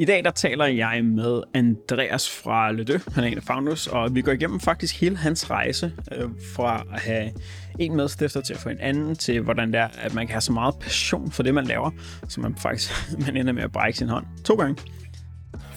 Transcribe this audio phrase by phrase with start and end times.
[0.00, 4.14] I dag der taler jeg med Andreas fra Ledø, han er en af founders, og
[4.14, 7.30] vi går igennem faktisk hele hans rejse øh, fra at have
[7.78, 10.40] en medstifter til at få en anden, til hvordan det er, at man kan have
[10.40, 11.90] så meget passion for det, man laver,
[12.28, 12.90] så man faktisk
[13.26, 14.82] man ender med at brække sin hånd to gange.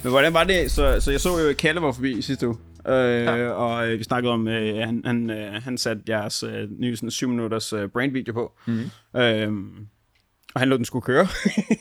[0.02, 0.70] Men hvordan var det?
[0.70, 2.56] Så, så jeg så jo, Kalle var forbi sidste uge.
[2.88, 3.48] Øh, ja.
[3.48, 7.10] Og øh, vi snakkede om, øh, han, han, øh, han satte jeres øh, nye sådan,
[7.10, 8.52] 7 minutters øh, brandvideo på.
[8.66, 9.20] Mm-hmm.
[9.20, 9.52] Øh,
[10.54, 11.26] og han lå den skulle køre.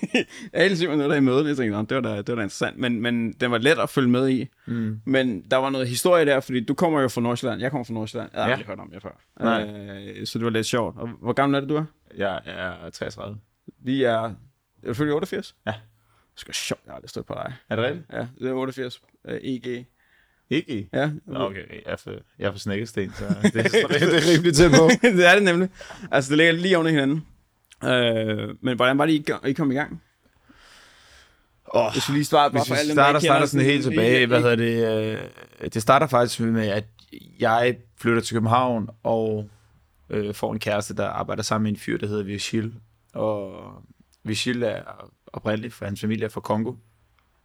[0.54, 2.78] Alle syv minutter i mødet, jeg tænkte, det var, da, det var da interessant.
[2.78, 4.48] Men, men den var let at følge med i.
[4.66, 5.02] Mm.
[5.06, 7.62] Men der var noget historie der, fordi du kommer jo fra Nordsjælland.
[7.62, 8.30] Jeg kommer fra Nordsjælland.
[8.34, 8.54] Jeg har ja.
[8.54, 9.22] aldrig hørt om jer før.
[9.40, 9.64] Nej.
[10.20, 10.98] Øh, så det var lidt sjovt.
[10.98, 11.86] Og hvor gammel er det, du er?
[12.18, 13.38] Jeg er 33.
[13.84, 14.34] Vi er...
[14.84, 15.56] Er du født 88?
[15.66, 15.74] Ja.
[16.32, 17.54] Det skal sjovt, jeg har aldrig stået på dig.
[17.70, 18.06] Er det rigtigt?
[18.14, 19.02] Ja, det er 88.
[19.30, 19.86] Uh, EG.
[20.50, 20.90] Ikke?
[20.94, 21.12] Ja.
[21.28, 24.72] Okay, jeg er for, jeg er for snækkesten, så det er, det er rimelig tæt
[24.72, 24.90] på.
[25.18, 25.70] det er det nemlig.
[26.12, 27.26] Altså, det ligger lige under hinanden.
[27.84, 30.02] Øh, men hvordan var det, I, I kom i gang?
[31.74, 34.42] Oh, Hvis vi lige starter, hvis vi alle dem, starter, starter sådan helt tilbage, hvad
[34.42, 35.18] hedder det,
[35.64, 36.86] øh, det starter faktisk med, at
[37.40, 39.50] jeg flytter til København, og
[40.10, 42.74] øh, får en kæreste, der arbejder sammen med en fyr, der hedder Virgil,
[43.14, 43.62] og
[44.24, 46.74] Virgil er oprindeligt fra hans familie er fra Kongo,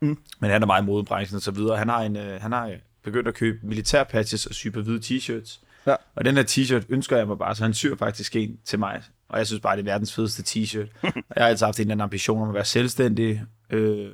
[0.01, 0.19] mm.
[0.41, 1.77] men han er meget i modebranchen og så videre.
[1.77, 5.61] Han har, en, øh, han har begyndt at købe militærpatches og sy på hvide t-shirts,
[5.87, 5.95] ja.
[6.15, 9.03] og den her t-shirt ønsker jeg mig bare, så han syr faktisk en til mig,
[9.29, 10.89] og jeg synes bare, det er verdens fedeste t-shirt.
[11.03, 14.11] jeg har altid haft en eller anden ambition om at være selvstændig, øh,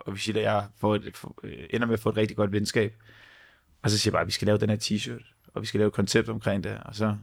[0.00, 2.36] og vi siger, at jeg får et, for, øh, ender med at få et rigtig
[2.36, 2.94] godt venskab.
[3.82, 5.78] Og så siger jeg bare, at vi skal lave den her t-shirt, og vi skal
[5.78, 6.78] lave et koncept omkring det.
[6.84, 7.16] Og så,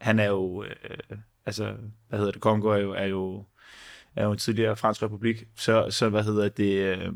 [0.00, 1.74] han er jo, øh, altså,
[2.08, 3.44] hvad hedder det, Kongo er jo, er jo,
[4.16, 7.12] er jo en tidligere fransk republik, så, så hvad hedder det, øh,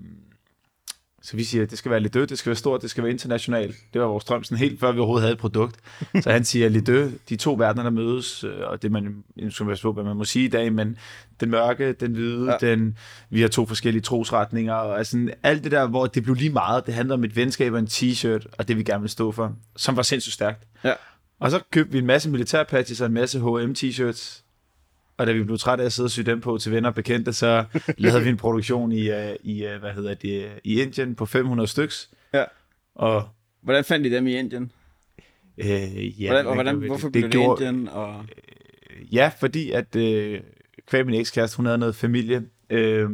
[1.22, 3.04] så vi siger, at det skal være lidt dødt, det skal være stort, det skal
[3.04, 3.76] være internationalt.
[3.92, 5.76] Det var vores drøm, sådan helt før vi overhovedet havde et produkt.
[6.22, 9.66] Så han siger, lidt død, de to verdener, der mødes, øh, og det man, skal
[9.66, 10.96] være på, hvad man må sige i dag, men
[11.40, 12.70] den mørke, den hvide, ja.
[12.70, 12.98] den,
[13.30, 16.86] vi har to forskellige trosretninger, og altså, alt det der, hvor det blev lige meget,
[16.86, 19.56] det handler om et venskab og en t-shirt, og det vi gerne vil stå for,
[19.76, 20.66] som var sindssygt stærkt.
[20.84, 20.92] Ja.
[21.40, 24.42] Og så købte vi en masse militærpatches og en masse H&M t-shirts,
[25.18, 26.94] og da vi blev trætte af at sidde og sy dem på til venner og
[26.94, 27.64] bekendte, så
[27.98, 31.68] lavede vi en produktion i, uh, i uh, hvad hedder det, i Indien på 500
[31.68, 32.10] styks.
[32.34, 32.44] Ja.
[32.94, 33.28] Og,
[33.62, 34.72] hvordan fandt I dem i Indien?
[35.58, 37.88] Øh, ja, hvordan, og hvordan, hvorfor blev det, det gjorde, Indien?
[37.88, 38.24] Og...
[38.90, 40.40] Øh, ja, fordi at øh,
[40.86, 43.10] kvæg min ekskæreste, hun havde noget familie, øh,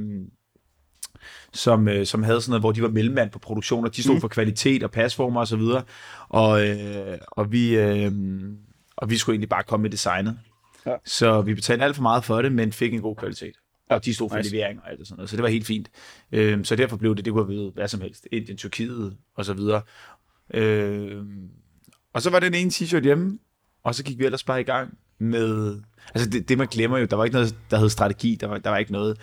[1.53, 4.15] som, øh, som havde sådan noget, hvor de var mellemmand på produktion, og de stod
[4.15, 4.21] mm.
[4.21, 5.83] for kvalitet og pasformer og så videre.
[6.29, 8.13] Og, øh, og, vi, øh,
[8.97, 10.39] og vi skulle egentlig bare komme med designet.
[10.87, 10.97] Ja.
[11.05, 13.55] Så vi betalte alt for meget for det, men fik en god kvalitet.
[13.91, 14.51] Og de stod for nice.
[14.51, 15.31] levering og alt det sådan noget.
[15.31, 15.91] Så det var helt fint.
[16.33, 18.27] Øhm, så derfor blev det, det kunne have været hvad som helst.
[18.33, 19.83] Indien, Tyrkiet og så videre.
[20.55, 21.49] Øhm,
[22.13, 23.39] og så var den ene t-shirt hjemme,
[23.83, 25.81] og så gik vi ellers bare i gang med...
[26.15, 28.59] Altså det, det man glemmer jo, der var ikke noget, der hed strategi, der var,
[28.59, 29.19] der var ikke noget.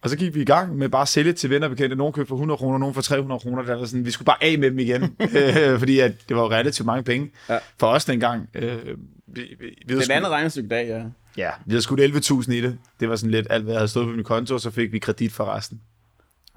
[0.00, 1.96] Og så gik vi i gang med bare at sælge til venner bekendte.
[1.96, 3.62] Nogen købte for 100 kroner, nogen for 300 kroner.
[3.62, 5.02] Der var sådan, vi skulle bare af med dem igen,
[5.36, 7.58] øh, fordi at det var relativt mange penge ja.
[7.78, 8.48] for os dengang.
[8.54, 8.78] Øh,
[9.26, 11.02] vi, vi, vi det er et andet regnestykke dag, ja.
[11.36, 12.78] Ja, vi havde skudt 11.000 i det.
[13.00, 14.92] Det var sådan lidt alt, hvad jeg havde stået på min konto, og så fik
[14.92, 15.80] vi kredit for resten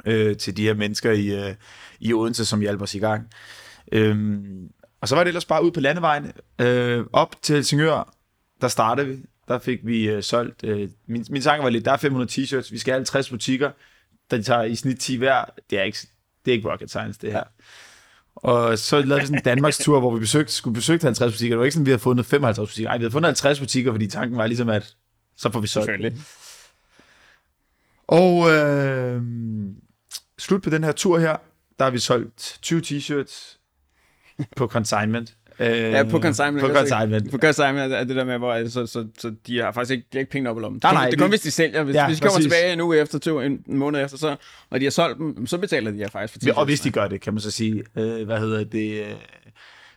[0.06, 1.56] øh, til de her mennesker i, øh,
[2.00, 3.28] i Odense, som hjalp os i gang.
[3.92, 4.18] Øh,
[5.02, 8.14] og så var det ellers bare ud på landevejen, øh, op til Helsingør,
[8.62, 9.18] der startede vi.
[9.50, 12.72] Der fik vi øh, solgt, øh, min, min tanke var lidt, der er 500 t-shirts,
[12.72, 13.72] vi skal have 50 butikker,
[14.32, 15.46] der tager i snit 10 hver.
[15.70, 15.98] Det er ikke,
[16.46, 17.44] det er ikke rocket science, det her.
[18.36, 21.56] Og så lavede vi sådan en Danmarks tur, hvor vi besøgte, skulle besøge 50 butikker.
[21.56, 22.90] Det var ikke sådan, at vi havde fundet 55 butikker.
[22.90, 24.96] Nej, vi havde fundet 50 butikker, fordi tanken var ligesom, at
[25.38, 25.90] så får vi solgt
[28.08, 29.22] Og øh,
[30.38, 31.38] slut på den her tur her,
[31.80, 33.58] der har vi solgt 20 t-shirts
[34.56, 35.36] på consignment.
[35.60, 36.68] Øh, ja, på consignment.
[36.68, 37.32] På consignment.
[37.32, 40.18] På consignment er det der med, hvor så, så, så de har faktisk ikke, de
[40.18, 40.80] har ikke penge op i lommen.
[40.84, 41.84] Nej, nej, det er kun, hvis de sælger.
[41.84, 42.52] Hvis, ja, hvis de kommer præcis.
[42.52, 44.36] tilbage en uge efter, to, en, en måned efter, så,
[44.70, 46.92] og de har solgt dem, så betaler de jer faktisk for 10 Og hvis de
[46.92, 49.00] gør det, kan man så sige, øh, hvad hedder det...
[49.02, 49.14] Øh,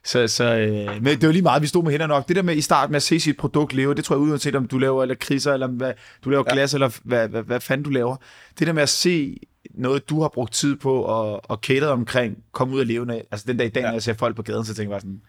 [0.04, 2.28] så, så øh, men det var lige meget, vi stod med hænderne nok.
[2.28, 4.56] Det der med i starten med at se sit produkt leve, det tror jeg uanset
[4.56, 5.92] om du laver eller kriser, eller hvad,
[6.24, 6.52] du laver ja.
[6.52, 8.16] glas, eller hvad, hvad, hvad fanden du laver.
[8.58, 9.38] Det der med at se
[9.74, 13.22] noget, du har brugt tid på og, og kædet omkring, komme ud af levende.
[13.30, 13.86] Altså den dag i dag, ja.
[13.86, 15.20] når jeg ser folk på gaden, så tænker jeg bare sådan,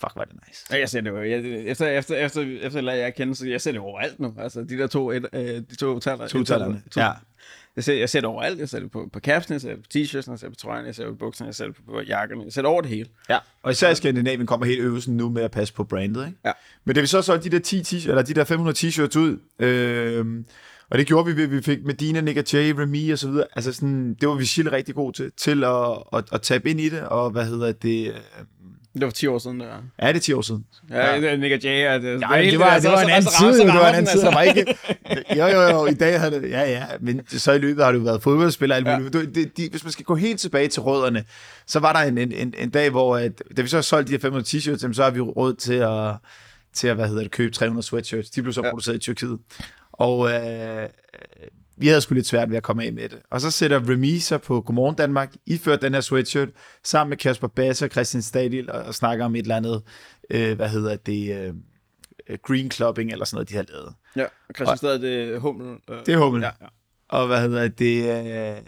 [0.00, 0.66] fuck, var det nice.
[0.70, 1.22] Ja, jeg ser det jo.
[1.22, 4.34] Jeg, efter, efter, efter, efter at jeg kender, så jeg ser det overalt nu.
[4.38, 6.26] Altså, de der to, et, øh, de to taler.
[6.26, 7.12] To talerne, ja.
[7.76, 8.58] Jeg ser, jeg ser det overalt.
[8.58, 10.54] Jeg ser det på, på capsen, jeg ser det på t-shirts, jeg ser det på
[10.54, 12.44] trøjen, jeg ser det på bukserne, jeg ser det på, på jakkerne.
[12.44, 13.08] Jeg ser det over det hele.
[13.28, 16.38] Ja, og især i Skandinavien kommer helt øvelsen nu med at passe på brandet, ikke?
[16.44, 16.52] Ja.
[16.84, 19.38] Men det vi så solgte de der, 10 t- eller de der 500 t-shirts ud,
[19.58, 20.44] øh,
[20.90, 23.46] og det gjorde vi, vi fik Medina, Nick Jay, Remy og så videre.
[23.56, 26.88] Altså sådan, det var vi rigtig god til, til at, at, at tabe ind i
[26.88, 28.14] det, og hvad hedder det...
[29.00, 29.66] Det var 10 år siden, der.
[30.02, 30.64] Ja, det er 10 år siden.
[30.90, 31.36] Ja, ja.
[31.36, 31.94] Nick og Jay.
[31.94, 34.20] Er det, Ja, det, var, det var en anden tid, det var en anden tid,
[34.20, 34.78] der var ikke...
[35.36, 36.50] Jo, jo, jo, i dag havde det...
[36.50, 38.76] Ja, ja, men så i løbet har du været fodboldspiller.
[38.76, 38.98] Ja.
[39.12, 41.24] Det, det, de, hvis man skal gå helt tilbage til rødderne,
[41.66, 44.08] så var der en, en, en, en dag, hvor at, da vi så har solgt
[44.08, 46.14] de her 500 t-shirts, så har vi råd til at,
[46.74, 48.30] til at hvad hedder det, købe 300 sweatshirts.
[48.30, 48.62] De blev så.
[48.64, 48.70] Ja.
[48.70, 49.38] produceret i Tyrkiet.
[49.92, 50.88] Og øh,
[51.80, 53.18] vi havde sgu lidt svært ved at komme af med det.
[53.30, 56.48] Og så sætter Remy sig på Godmorgen Danmark, iført den her sweatshirt,
[56.84, 59.82] sammen med Kasper Basse og Christian Stadil, og, og snakker om et eller andet,
[60.30, 61.36] øh, hvad hedder det,
[62.28, 63.94] øh, green clubbing, eller sådan noget, de har lavet.
[64.16, 65.76] Ja, og Christian Stad, det er hummel.
[65.90, 66.42] Øh, Det er hummel.
[66.42, 66.66] Ja, ja.
[67.08, 68.62] Og hvad hedder det, øh,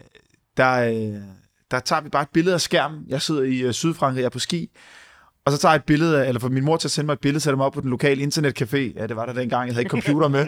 [0.57, 1.21] der, øh,
[1.71, 3.05] der tager vi bare et billede af skærmen.
[3.09, 4.71] Jeg sidder i øh, Sydfrankrig, jeg er på ski,
[5.45, 7.21] og så tager jeg et billede eller for min mor til at sende mig et
[7.21, 8.77] billede, sætter mig op på den lokale internetcafé.
[8.77, 10.47] Ja, det var der dengang, jeg havde ikke computer med.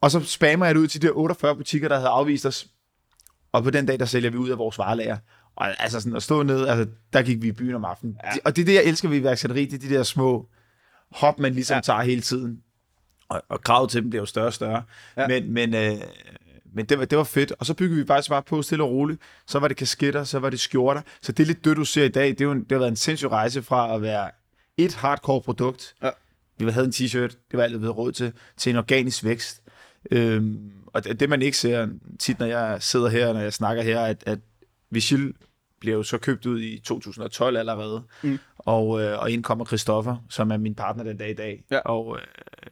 [0.00, 2.66] Og så spammer jeg det ud til de der 48 butikker, der havde afvist os.
[3.52, 5.16] Og på den dag, der sælger vi ud af vores varelager.
[5.56, 8.16] Og altså sådan at stå nede, altså der gik vi i byen om aftenen.
[8.24, 8.30] Ja.
[8.44, 10.48] Og det er det, jeg elsker ved iværksætteri, det er de der små
[11.10, 11.80] hop, man ligesom ja.
[11.80, 12.62] Tager hele tiden.
[13.28, 14.82] Og, og kravet til dem bliver jo større og større.
[15.16, 15.28] Ja.
[15.28, 15.96] Men, men, øh,
[16.74, 17.52] men det, var, det var fedt.
[17.58, 19.20] Og så byggede vi faktisk bare på stille og roligt.
[19.46, 21.02] Så var det kasketter, så var det skjorter.
[21.22, 22.28] Så det er lidt det, du ser i dag.
[22.28, 24.30] Det, er jo en, det har været en sindssyg rejse fra at være
[24.76, 25.94] et hardcore produkt.
[26.02, 26.10] Ja.
[26.58, 29.62] Vi havde en t-shirt, det var altid ved råd til, til en organisk vækst.
[30.10, 31.88] Øhm, og det, det, man ikke ser
[32.18, 34.38] tit, når jeg sidder her, når jeg snakker her, at, at
[34.90, 35.34] Vigil
[35.80, 38.38] bliver jo så købt ud i 2012 allerede, Mm.
[38.58, 41.78] og, øh, og ind kommer Christoffer, som er min partner den dag i dag, Ja.
[41.78, 42.26] og øh,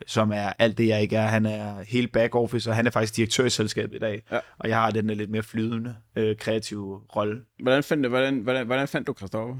[0.06, 1.26] som er alt det, jeg ikke er.
[1.26, 4.38] Han er hele back office, og han er faktisk direktør i selskabet i dag, Ja.
[4.58, 7.40] og jeg har den der lidt mere flydende, øh, kreative rolle.
[7.62, 9.56] Hvordan fandt, hvordan, hvordan, hvordan fandt du Christoffer?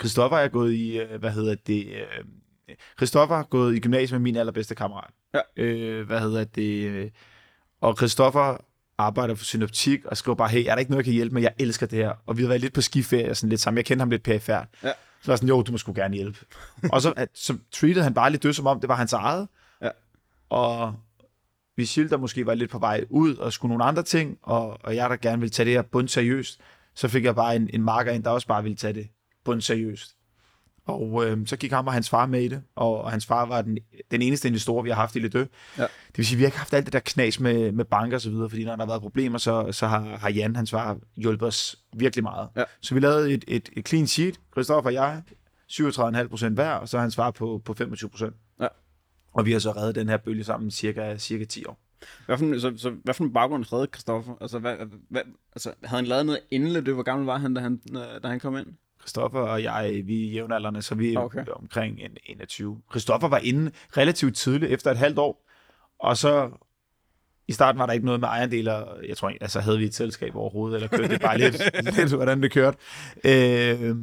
[0.00, 2.24] Christoffer er gået i, øh, hvad hedder det, øh,
[2.96, 5.10] Christoffer har gået i gymnasiet med min allerbedste kammerat.
[5.34, 5.62] Ja.
[5.62, 7.10] Øh, hvad hedder det, øh,
[7.80, 8.56] og Christoffer
[8.98, 11.42] arbejder for synoptik og skriver bare, hey, er der ikke noget, jeg kan hjælpe med?
[11.42, 12.12] Jeg elsker det her.
[12.26, 13.76] Og vi har været lidt på skiferie, sådan lidt sammen.
[13.76, 14.68] Jeg kendte ham lidt perifært.
[14.82, 14.88] Ja.
[15.22, 16.38] Så var jeg sådan, jo, du må sgu gerne hjælpe.
[16.92, 19.48] og så, at, så treatede han bare lidt død, som om det var hans eget.
[19.82, 19.88] Ja.
[20.48, 20.94] Og
[21.76, 24.96] Vigil, der måske var lidt på vej ud og skulle nogle andre ting, og, og
[24.96, 26.60] jeg, der gerne ville tage det her bund seriøst,
[26.94, 29.08] så fik jeg bare en, en marker ind, der også bare ville tage det
[29.44, 30.16] bund seriøst.
[30.84, 33.46] Og øh, så gik ham og hans far med i det, og, og hans far
[33.46, 33.78] var den,
[34.10, 35.44] den eneste investor, vi har haft i Lidø.
[35.78, 35.82] Ja.
[35.82, 38.20] Det vil sige, vi har ikke haft alt det der knas med, med banker og
[38.20, 40.98] så videre, fordi når der har været problemer, så, så har, har Jan, hans far,
[41.16, 42.48] hjulpet os virkelig meget.
[42.56, 42.64] Ja.
[42.80, 45.22] Så vi lavede et, et, et clean sheet, Christoffer og jeg,
[45.72, 48.34] 37,5 procent hver, og så hans far på, på 25 procent.
[48.60, 48.66] Ja.
[49.34, 51.78] Og vi har så reddet den her bølge sammen cirka, cirka 10 år.
[52.26, 54.34] Hvad for, en- så, så, hvad for en baggrund redde Christoffer?
[54.40, 54.76] Altså, hvad,
[55.10, 56.94] hvad, altså, havde han lavet noget inden det?
[56.94, 58.66] Hvor gammel var han, da han, øh, da han kom ind?
[59.02, 61.44] Christoffer og jeg, vi er jævnaldrende, så vi er Okay.
[61.56, 62.80] omkring en 21.
[62.90, 65.46] Christoffer var inde relativt tidligt, efter et halvt år,
[65.98, 66.50] og så
[67.48, 68.72] i starten var der ikke noget med ejerdele,
[69.08, 72.14] jeg tror ikke, altså havde vi et selskab overhovedet, eller kørte det bare lidt, lidt
[72.14, 72.78] hvordan det kørte.
[73.24, 73.96] Øh,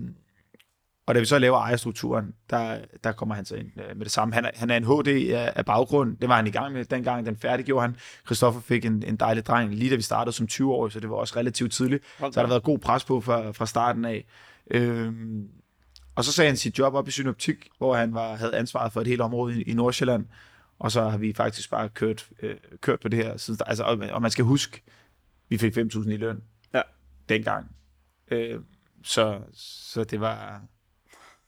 [1.06, 4.12] og da vi så laver ejerstrukturen, der, der kommer han så ind øh, med det
[4.12, 4.34] samme.
[4.34, 6.86] Han er, han er en HD af, af baggrund, det var han i gang med
[6.86, 7.96] dengang, den færdiggjorde han.
[8.26, 11.16] Christoffer fik en, en dejlig dreng, lige da vi startede som 20-årig, så det var
[11.16, 12.04] også relativt tidligt.
[12.18, 14.26] Så har der været god pres på fra, fra starten af.
[14.70, 15.48] Øhm,
[16.16, 19.02] og så sagde han sit job op i Synoptik, hvor han var, havde ansvaret for
[19.02, 20.26] et helt område i, i Nordsjælland.
[20.80, 23.38] Og så har vi faktisk bare kørt, øh, kørt på det her.
[23.38, 24.82] siden- Altså, og, og man skal huske,
[25.50, 26.44] vi fik 5.000 i løn
[26.74, 26.82] Ja.
[27.30, 27.76] dengang.
[28.32, 28.60] Øh,
[29.04, 30.62] så, så det var...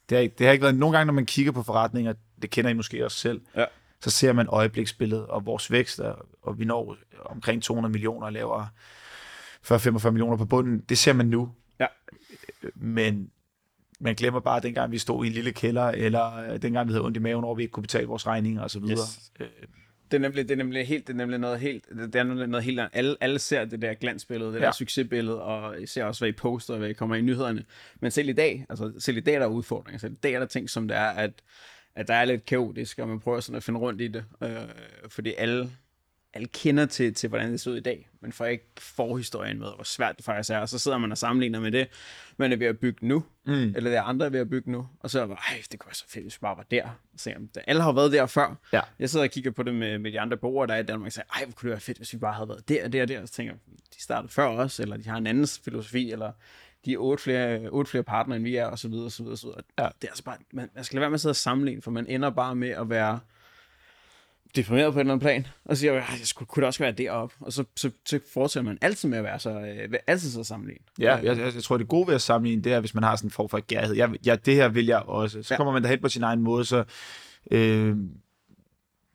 [0.09, 0.75] Det har, ikke, det har ikke været...
[0.75, 3.65] Nogle gange, når man kigger på forretninger, det kender I måske også selv, Ja.
[4.01, 8.33] så ser man øjebliksbilledet og vores vækst, og, og vi når omkring 200 millioner og
[8.33, 8.65] laver
[9.71, 10.79] 40-45 millioner på bunden.
[10.89, 11.51] Det ser man nu.
[11.79, 11.85] Ja.
[12.75, 13.31] Men
[13.99, 16.93] man glemmer bare, at dengang vi stod i en lille kælder, eller øh, dengang vi
[16.93, 18.83] havde ondt i maven over, at vi ikke kunne betale vores regninger osv.
[18.83, 19.31] Yes.
[19.39, 19.47] Øh,
[20.11, 22.47] Det er nemlig, det er nemlig helt, det er nemlig noget helt, det er nemlig
[22.47, 22.91] noget helt andet.
[22.93, 24.65] Alle, alle ser det der glansbillede, det ja.
[24.65, 27.65] Der succesbillede, og I ser også, hvad I poster, og hvad I kommer i nyhederne.
[27.99, 29.99] Men selv i dag, altså selv i dag er der udfordringer.
[29.99, 31.31] Selv i dag er der ting, som det er, at,
[31.95, 34.25] at der er lidt kaotisk, og man prøver sådan at finde rundt i det.
[34.43, 34.49] Øh,
[35.09, 35.69] fordi alle,
[36.33, 39.67] alle kender til, til, hvordan det ser ud i dag, men får ikke forhistorien med,
[39.75, 40.57] hvor svært det faktisk er.
[40.59, 41.87] Og så sidder man og sammenligner med det,
[42.37, 43.53] man er ved at bygge nu, Mm.
[43.53, 44.87] eller det er andre er ved at bygge nu.
[44.99, 46.65] Og så er jeg bare, ej, det kunne være så fedt, hvis vi bare var
[46.71, 46.89] der.
[47.17, 47.37] Så jeg,
[47.67, 48.55] alle har været der før.
[48.73, 48.81] Ja.
[48.99, 51.05] Jeg sidder og kigger på det med, med de andre borgere, der er i Danmark,
[51.07, 53.05] og siger, ej, hvor kunne det være fedt, hvis vi bare havde været der, der,
[53.05, 53.21] der.
[53.21, 53.53] Og så tænker
[53.95, 56.31] de startede før os, eller de har en anden filosofi, eller
[56.85, 59.23] de er otte flere, otte flere partnere, end vi er, og så videre, og så
[59.23, 59.61] videre, og så videre.
[59.79, 59.83] Ja.
[60.01, 61.91] Det er altså bare, man, man skal lade være med at sidde og sammenligne, for
[61.91, 63.19] man ender bare med at være
[64.55, 66.91] deprimeret på en eller anden plan, og siger, "Ej, jeg skulle, kunne det også være
[66.91, 70.43] deroppe, og så, så, så fortsætter man altid med at være så, øh, altid så
[70.43, 70.83] sammenligne.
[70.99, 73.15] Ja, jeg, jeg, jeg tror, det gode ved at sammenligne, det er, hvis man har
[73.15, 73.95] sådan en form for gærhed.
[73.95, 75.43] Jeg, jeg, det her vil jeg også.
[75.43, 75.57] Så ja.
[75.57, 76.83] kommer man derhen på sin egen måde, så...
[77.51, 77.97] Øh,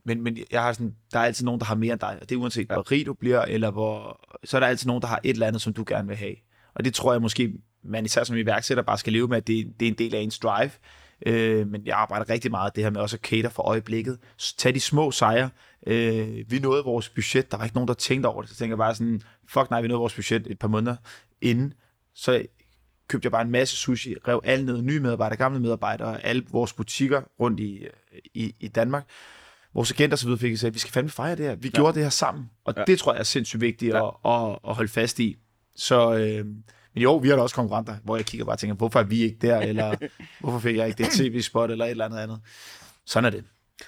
[0.04, 2.28] men, men jeg har sådan, der er altid nogen, der har mere end dig, og
[2.28, 2.74] det er uanset, ja.
[2.74, 4.20] hvor rig du bliver, eller hvor...
[4.44, 6.34] Så er der altid nogen, der har et eller andet, som du gerne vil have.
[6.74, 7.52] Og det tror jeg måske,
[7.82, 10.20] man især som iværksætter bare skal leve med, at det, det er en del af
[10.20, 10.70] ens drive.
[11.26, 14.18] Øh, men jeg arbejder rigtig meget det her med også at cater for øjeblikket.
[14.58, 15.50] Tag de små sejre.
[15.86, 17.50] Øh, vi nåede vores budget.
[17.50, 18.50] Der var ikke nogen, der tænkte over det.
[18.50, 20.96] Så tænker jeg bare sådan, fuck nej, vi nåede vores budget et par måneder
[21.40, 21.72] inden.
[22.14, 22.46] Så
[23.08, 26.72] købte jeg bare en masse sushi, rev alle ned, nye medarbejdere, gamle medarbejdere, alle vores
[26.72, 27.86] butikker rundt i,
[28.34, 29.08] i, i Danmark.
[29.74, 31.54] Vores agenter så videre fik sagt, at vi skal fandme fejre det her.
[31.54, 31.76] Vi ja.
[31.78, 32.50] gjorde det her sammen.
[32.64, 32.84] Og ja.
[32.84, 34.08] det tror jeg er sindssygt vigtigt ja.
[34.08, 35.36] at, at, at holde fast i.
[35.76, 36.46] Så, øh,
[36.96, 39.04] men jo, vi har da også konkurrenter, hvor jeg kigger bare og tænker, hvorfor er
[39.04, 39.96] vi ikke der, eller
[40.40, 42.40] hvorfor fik jeg ikke det tv-spot, eller et eller andet andet.
[43.04, 43.44] Sådan er det.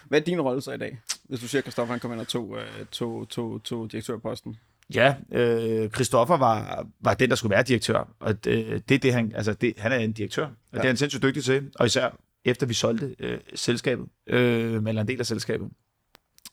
[0.09, 2.21] Hvad er din rolle så i dag, hvis du siger, at Christoffer han kom ind
[2.21, 4.57] og tog, øh, tog, tog, tog direktørposten?
[4.95, 9.33] Ja, øh, Christoffer var, var den, der skulle være direktør, og det, det det, han,
[9.35, 10.79] altså det, han er en direktør, og ja.
[10.79, 12.11] det er han sindssygt dygtig til, og især
[12.45, 15.71] efter vi solgte øh, selskabet, øh, eller en del af selskabet.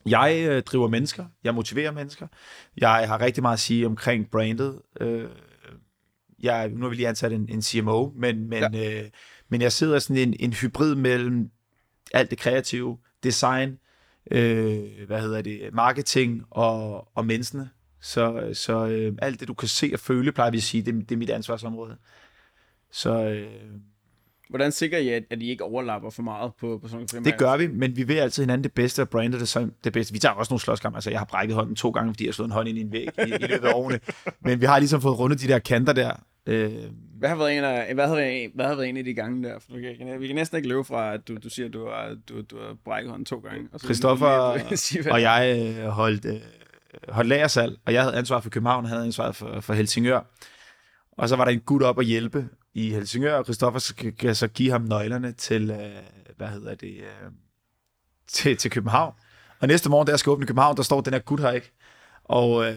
[0.05, 2.27] Jeg øh, driver mennesker, jeg motiverer mennesker,
[2.77, 5.29] jeg har rigtig meget at sige omkring brandet, øh,
[6.45, 9.01] jeg, nu har vi lige ansat en, en CMO, men, men, ja.
[9.01, 9.09] øh,
[9.49, 11.49] men jeg sidder sådan en, en hybrid mellem
[12.13, 13.77] alt det kreative, design,
[14.31, 17.69] øh, hvad hedder det, marketing og, og menneskene.
[18.01, 21.09] Så, så øh, alt det, du kan se og føle, plejer vi at sige, det,
[21.09, 21.97] det er mit ansvarsområde.
[22.91, 23.23] Så...
[23.23, 23.47] Øh,
[24.49, 27.37] Hvordan sikrer I, at, at I ikke overlapper for meget på, på sådan nogle Det
[27.37, 30.13] gør vi, men vi vil altid hinanden det bedste, og brander det som det bedste.
[30.13, 30.97] Vi tager også nogle slåskampe.
[30.97, 32.81] Altså, jeg har brækket hånden to gange, fordi jeg har slået en hånd ind i
[32.81, 33.99] en væg i, i løbet af årene.
[34.41, 36.11] Men vi har ligesom fået rundet de der kanter der.
[36.45, 36.73] Øh,
[37.19, 39.13] hvad har været en af, hvad har været en, hvad har været en af de
[39.13, 39.59] gange der?
[39.59, 41.89] For du kan, vi kan næsten ikke løbe fra, at du, du siger, at du
[41.89, 43.69] har, du, du har brækket hånden to gange.
[43.73, 44.27] Og Christoffer
[45.11, 46.41] og jeg øh, holdt, øh,
[47.09, 50.21] holdt lagersalg, og jeg havde ansvar for København, og havde ansvar for, for Helsingør.
[51.11, 54.47] Og så var der en gut op at hjælpe i Helsingør, og Christoffer kan så
[54.47, 57.31] give ham nøglerne til, øh, hvad hedder det, øh,
[58.27, 59.13] til, til København.
[59.59, 61.71] Og næste morgen, da jeg skal åbne København, der står den her gut her ikke.
[62.23, 62.75] Og øh,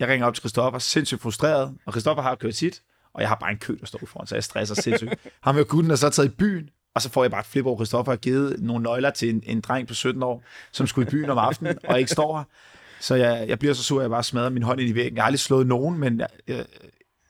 [0.00, 2.82] jeg ringer op til Christoffer, sindssygt frustreret, og Christoffer har kørt sit,
[3.14, 5.14] og jeg har bare en kø, der står foran, så jeg stresser sindssygt.
[5.42, 7.66] Ham med gutten er så taget i byen, og så får jeg bare et flip
[7.66, 11.08] over, Christoffer har givet nogle nøgler til en, en dreng på 17 år, som skulle
[11.08, 12.44] i byen om aftenen, og ikke står her.
[13.00, 15.16] Så jeg, jeg bliver så sur, at jeg bare smadrer min hånd ind i væggen.
[15.16, 16.66] Jeg har aldrig slået nogen, men jeg,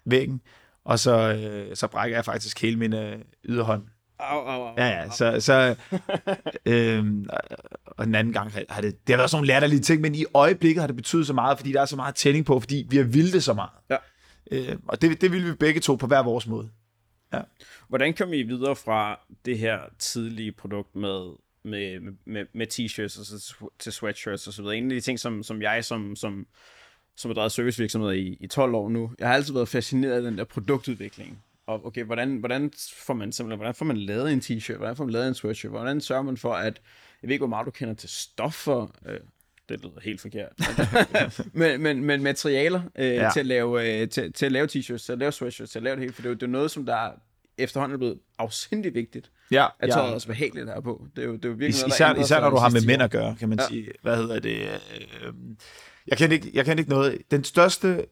[0.04, 0.40] væggen.
[0.84, 3.82] Og så, øh, så brækker jeg faktisk hele min øh, yderhånd.
[4.20, 5.76] Au, au, au, ja, ja, så, så
[6.66, 7.04] øh,
[7.86, 10.24] og den anden gang har det, det har været sådan nogle latterlige ting, men i
[10.34, 12.96] øjeblikket har det betydet så meget, fordi der er så meget tænding på, fordi vi
[12.96, 13.70] har vildt det så meget.
[13.90, 13.96] Ja.
[14.50, 16.70] Øh, og det, det vil vi begge to på hver vores måde.
[17.32, 17.40] Ja.
[17.88, 23.26] Hvordan kom I videre fra det her tidlige produkt med, med, med, med t-shirts og
[23.26, 24.76] så til sweatshirts og så videre?
[24.76, 26.46] En af de ting, som, som jeg som, som
[27.20, 29.10] som har drevet servicevirksomhed i, i 12 år nu.
[29.18, 31.44] Jeg har altid været fascineret af den der produktudvikling.
[31.70, 35.04] Og okay, hvordan, hvordan får man simpelthen, hvordan får man lavet en t-shirt, hvordan får
[35.04, 36.80] man lavet en sweatshirt, hvordan sørger man for, at,
[37.22, 39.18] jeg ved ikke, hvor meget du kender til stoffer, øh,
[39.68, 40.52] det lyder helt forkert,
[41.52, 43.30] men, men, men materialer øh, ja.
[43.32, 45.82] til, at lave, øh, til, til at lave t-shirts, til at lave sweatshirts, til at
[45.82, 47.10] lave det hele, for det er jo, det er noget, som der
[47.58, 49.30] efterhånden er blevet afsindig vigtigt.
[49.50, 49.94] Ja, at ja.
[49.94, 51.06] tøjet også behageligt her på.
[51.16, 52.86] Det er jo, det er jo virkelig Is, noget, især, især når du har med
[52.86, 53.66] mænd at gøre, kan man ja.
[53.68, 53.92] sige.
[54.02, 54.58] Hvad hedder det?
[54.60, 55.32] Øh,
[56.06, 57.18] jeg kan ikke, jeg kan ikke noget.
[57.30, 58.06] Den største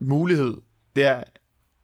[0.00, 0.56] mulighed,
[0.96, 1.24] det er,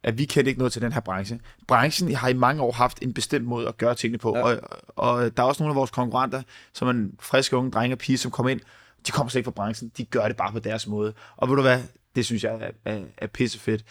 [0.04, 1.40] at vi kender ikke noget til den her branche.
[1.68, 4.42] Branchen har i mange år haft en bestemt måde at gøre tingene på, ja.
[4.42, 6.42] og, og der er også nogle af vores konkurrenter,
[6.72, 8.60] som er en friske unge drenge og pige, som kommer ind,
[9.06, 11.14] de kommer slet ikke fra branchen, de gør det bare på deres måde.
[11.36, 11.80] Og ved du hvad,
[12.16, 13.84] det synes jeg er, er, er pissefedt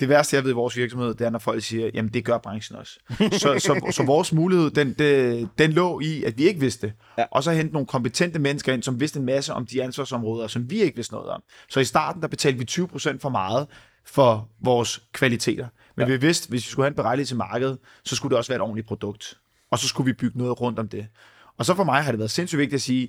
[0.00, 2.38] det værste, jeg ved i vores virksomhed, det er, når folk siger, jamen det gør
[2.38, 2.98] branchen også.
[3.42, 6.94] så, så, så vores mulighed, den, den, den lå i, at vi ikke vidste det.
[7.18, 7.24] Ja.
[7.30, 10.70] Og så hente nogle kompetente mennesker ind, som vidste en masse om de ansvarsområder, som
[10.70, 11.42] vi ikke vidste noget om.
[11.68, 13.66] Så i starten, der betalte vi 20% for meget
[14.08, 15.68] for vores kvaliteter.
[15.96, 16.12] Men ja.
[16.12, 18.56] vi vidste, hvis vi skulle have en berettigelse til markedet, så skulle det også være
[18.56, 19.40] et ordentligt produkt.
[19.70, 21.08] Og så skulle vi bygge noget rundt om det.
[21.56, 23.08] Og så for mig har det været sindssygt vigtigt at sige,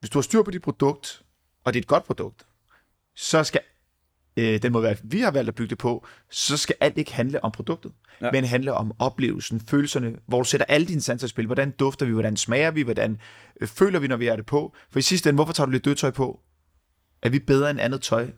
[0.00, 1.22] hvis du har styr på dit produkt,
[1.64, 2.46] og det er et godt produkt,
[3.16, 3.60] så skal
[4.36, 7.44] øh, den måde, vi har valgt at bygge det på, så skal alt ikke handle
[7.44, 8.30] om produktet, ja.
[8.30, 11.46] men handle om oplevelsen, følelserne, hvor du sætter alle dine sanser i spil.
[11.46, 13.18] Hvordan dufter vi, hvordan smager vi, hvordan
[13.60, 14.74] øh, føler vi, når vi er det på.
[14.90, 16.40] For i sidste ende, hvorfor tager du lidt dødtøj på?
[17.22, 18.30] Er vi bedre end andet tøj?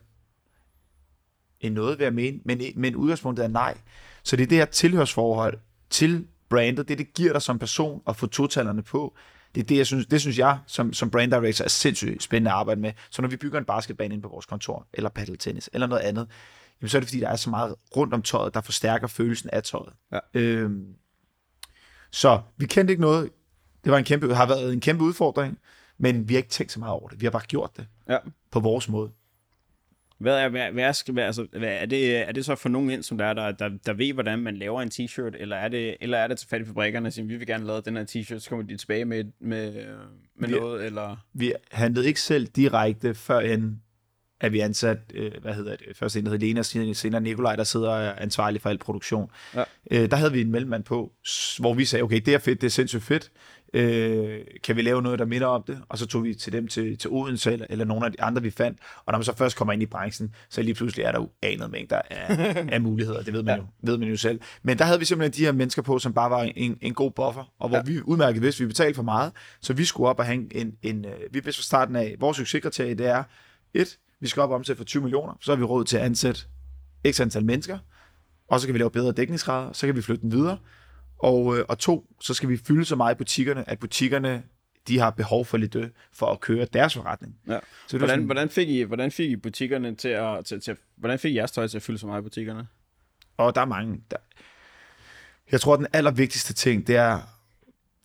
[1.61, 3.77] End noget, vil jeg mene, men, men udgangspunktet er nej.
[4.23, 5.59] Så det er det her tilhørsforhold
[5.89, 9.15] til brandet, det det giver dig som person at få totallerne på,
[9.55, 12.51] det er det, jeg synes, det synes jeg, som, som brand director, er sindssygt spændende
[12.51, 12.91] at arbejde med.
[13.09, 16.27] Så når vi bygger en basketbane ind på vores kontor, eller paddeltennis, eller noget andet,
[16.81, 19.49] jamen, så er det fordi, der er så meget rundt om tøjet, der forstærker følelsen
[19.53, 19.93] af tøjet.
[20.11, 20.19] Ja.
[20.33, 20.85] Øhm,
[22.11, 23.29] så vi kendte ikke noget.
[23.83, 25.57] Det var en kæmpe, har været en kæmpe udfordring,
[25.97, 27.21] men vi har ikke tænkt så meget over det.
[27.21, 28.17] Vi har bare gjort det ja.
[28.51, 29.11] på vores måde.
[30.17, 32.89] Hvad er, hvad, hvad er, hvad, altså, hvad, er, det, er det så for nogen
[32.89, 35.67] ind, som der, er, der, der, der ved, hvordan man laver en t-shirt, eller er
[35.67, 38.49] det, eller er det til fabrikkerne, som vi vil gerne lave den her t-shirt, så
[38.49, 39.85] kommer de tilbage med, med,
[40.35, 41.25] med vi, noget, eller?
[41.33, 43.77] Vi handlede ikke selv direkte før end
[44.39, 47.63] at vi ansat, øh, hvad hedder det, først en, der hedder Lena, senere Nikolaj, der
[47.63, 49.31] sidder og er ansvarlig for al produktion.
[49.55, 49.63] Ja.
[49.91, 51.11] Øh, der havde vi en mellemmand på,
[51.59, 53.31] hvor vi sagde, okay, det er fedt, det er sindssygt fedt,
[53.81, 55.81] øh, kan vi lave noget, der minder om det?
[55.89, 58.41] Og så tog vi til dem til, til Odense, eller, eller nogle af de andre,
[58.41, 58.79] vi fandt.
[59.05, 61.71] Og når man så først kommer ind i branchen, så lige pludselig er der uanet
[61.71, 63.21] mængder af, af muligheder.
[63.23, 63.61] Det ved man, Ja.
[63.61, 64.39] jo, ved man jo selv.
[64.63, 67.11] Men der havde vi simpelthen de her mennesker på, som bare var en, en god
[67.11, 67.83] buffer, og hvor Ja.
[67.87, 67.91] ja.
[67.93, 69.31] vi udmærket vidste, at vi betalte for meget,
[69.61, 72.37] så vi skulle op og have en, en øh, vi vidste fra starten af, vores
[72.37, 73.23] succeskriterie, det er,
[73.73, 76.03] et, vi skal op og omsætte for 20 millioner, så har vi råd til at
[76.03, 76.41] ansætte
[77.11, 77.77] x antal mennesker,
[78.47, 80.57] og så kan vi lave bedre dækningsgrader, så kan vi flytte den videre,
[81.19, 84.43] og, øh, og to, så skal vi fylde så meget i butikkerne, at butikkerne
[84.87, 87.35] de har behov for lidt øh, for at køre deres forretning.
[87.47, 87.59] Ja.
[87.87, 91.19] Så Hvordan, sådan, hvordan, fik I, hvordan fik I butikkerne til at, til, til, hvordan
[91.19, 92.67] fik I jeres tøj til at fylde så meget i butikkerne?
[93.37, 94.01] Og der er mange.
[94.11, 94.17] Der...
[95.51, 97.19] Jeg tror, at den allervigtigste ting, det er,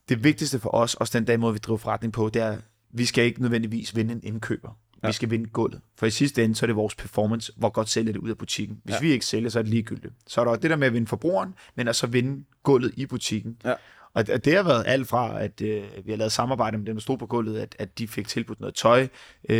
[0.08, 2.58] det vigtigste for os, også den dag måde, vi driver forretning på, det er,
[2.90, 4.78] vi skal ikke nødvendigvis vinde en indkøber.
[5.02, 5.08] Ja.
[5.08, 5.80] Vi skal vinde gulvet.
[5.96, 8.38] For i sidste ende, så er det vores performance, hvor godt sælger det ud af
[8.38, 8.78] butikken.
[8.84, 9.00] Hvis Ja.
[9.00, 10.14] vi ikke sælger, så er det ligegyldigt.
[10.26, 13.06] Så er der det der med at vinde forbrugeren, men også at vinde gulvet i
[13.06, 13.56] butikken.
[13.64, 13.74] Ja.
[14.14, 17.00] Og det har været alt fra, at øh, vi har lavet samarbejde med dem, der
[17.00, 19.08] stod på gulvet, at, at de fik tilbudt noget tøj.
[19.48, 19.56] Øh,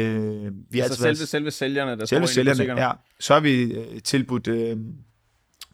[0.71, 2.93] vi har Altså altid selve, været- selve sælgerne, der Selve står sælgerne, ja.
[3.21, 4.77] Så har vi øh, tilbudt, øh,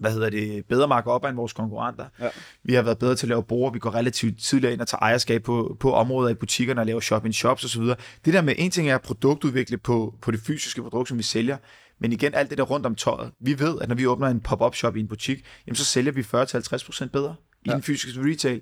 [0.00, 2.05] hvad hedder det, bedre marker op end vores konkurrenter.
[2.21, 2.28] Ja.
[2.64, 3.71] Vi har været bedre til at lave bruger.
[3.71, 7.00] Vi går relativt tidligere ind og tager ejerskab på, på områder i butikkerne og laver
[7.00, 7.83] shop-in-shops osv.
[8.25, 11.23] Det der med, en ting er at produktudvikle på, på det fysiske produkt, som vi
[11.23, 11.57] sælger,
[12.00, 13.31] men igen, alt det der rundt om tøjet.
[13.40, 16.12] Vi ved, at når vi åbner en pop-up shop i en butik, jamen så sælger
[16.12, 17.75] vi 40-50% bedre i Ja.
[17.75, 18.61] den fysiske retail.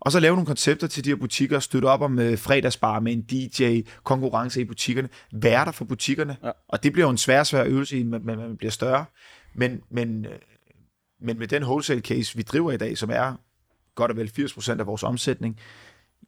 [0.00, 3.12] Og så lave nogle koncepter til de her butikker, støtte op om øh, fredagsbar med
[3.12, 6.36] en DJ, konkurrence i butikkerne, værter for butikkerne.
[6.44, 6.50] Ja.
[6.68, 9.04] Og det bliver jo en svær, svær øvelse, i, men men man bliver større.
[9.54, 10.32] Men, men, øh,
[11.20, 13.34] men med den wholesale case, vi driver i dag, som er
[13.94, 15.60] godt og vel 80% af vores omsætning,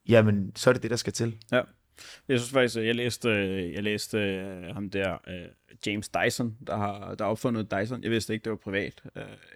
[0.08, 1.36] jamen, så er det det, der skal til.
[1.52, 1.60] Ja.
[2.28, 5.48] Jeg synes faktisk, jeg læste, øh, jeg læste øh, ham der, øh,
[5.86, 8.02] James Dyson, der har der har opfundet Dyson.
[8.02, 9.02] Jeg vidste ikke, det var privat.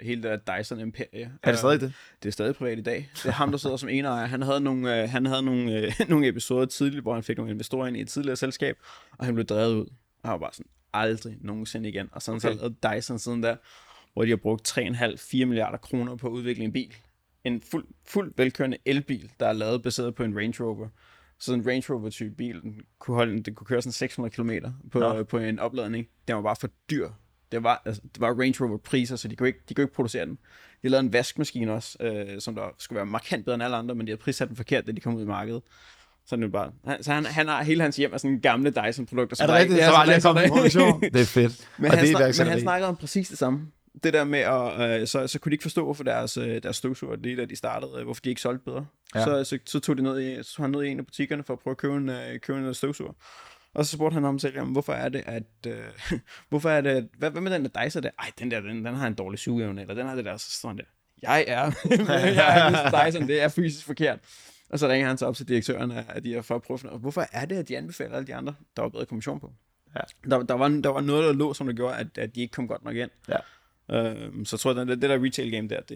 [0.00, 1.32] Hele det der Dyson-imperie.
[1.42, 1.92] Er det stadig det?
[2.22, 3.10] Det er stadig privat i dag.
[3.14, 4.26] Det er ham, der sidder som enejer.
[4.26, 7.96] Han havde nogle, han havde nogle, nogle episoder tidligt, hvor han fik nogle investorer ind
[7.96, 8.76] i et tidligere selskab,
[9.18, 9.86] og han blev drevet ud.
[10.22, 12.08] Og han var bare sådan, aldrig nogensinde igen.
[12.12, 12.48] Og sådan okay.
[12.48, 13.56] så lavede Dyson siden der,
[14.14, 16.94] hvor de har brugt 3,5-4 milliarder kroner på at udvikle en bil.
[17.44, 20.88] En fuld, fuld velkørende elbil, der er lavet baseret på en Range Rover.
[21.38, 24.50] Så en Range Rover type bil, den kunne, holde, den kunne køre sådan 600 km
[24.92, 25.22] på, Nå.
[25.22, 26.06] på en opladning.
[26.28, 27.08] Den var bare for dyr.
[27.52, 29.94] Det var, altså, det var Range Rover priser, så de kunne, ikke, de kunne ikke
[29.94, 30.38] producere den.
[30.82, 33.94] De lavede en vaskemaskine også, øh, som der skulle være markant bedre end alle andre,
[33.94, 35.62] men de havde prissat den forkert, da de kom ud i markedet.
[36.26, 39.42] Så, det bare, han, så han, han har hele hans hjem af sådan gamle Dyson-produkter.
[39.42, 39.80] Er det rigtigt?
[39.80, 41.00] det som der kommet i produktion.
[41.00, 41.68] Det er fedt.
[41.78, 43.66] men, og han det er snak, men han snakkede om præcis det samme.
[44.02, 46.76] Det der med, at øh, så, så kunne de ikke forstå, hvorfor deres, øh, deres
[46.76, 48.86] støvsuger, lige da de startede, øh, hvorfor de ikke solgte bedre.
[49.14, 49.24] Ja.
[49.24, 51.52] Så, så, så, tog de ned i, så han ned i en af butikkerne for
[51.52, 53.12] at prøve at købe en, øh, købe en støvsuger.
[53.74, 55.42] Og så spurgte han ham selv, jamen, hvorfor er det, at...
[55.66, 58.10] Øh, hvorfor er det, hvad, hvad med den der Dyson der?
[58.18, 60.50] Ej, den der, den, den har en dårlig sugeevne, eller den har det der, så
[60.50, 60.84] står han der.
[61.22, 61.72] Jeg er,
[62.34, 63.06] jeg er.
[63.06, 64.18] Dyson, det er fysisk forkert.
[64.70, 66.80] Og så ringer han så op til direktøren af de her for at prøve at
[66.80, 69.06] finde ud af, hvorfor er det, at de anbefaler alle de andre, der var bedre
[69.06, 69.52] kommission på?
[69.94, 70.00] Ja.
[70.30, 72.52] Der, der, var, der var noget, der lå, som der gjorde, at, at de ikke
[72.52, 73.10] kom godt nok ind.
[73.28, 73.36] Ja.
[73.90, 75.88] Øhm, så tror jeg, det, det der retail game der, det,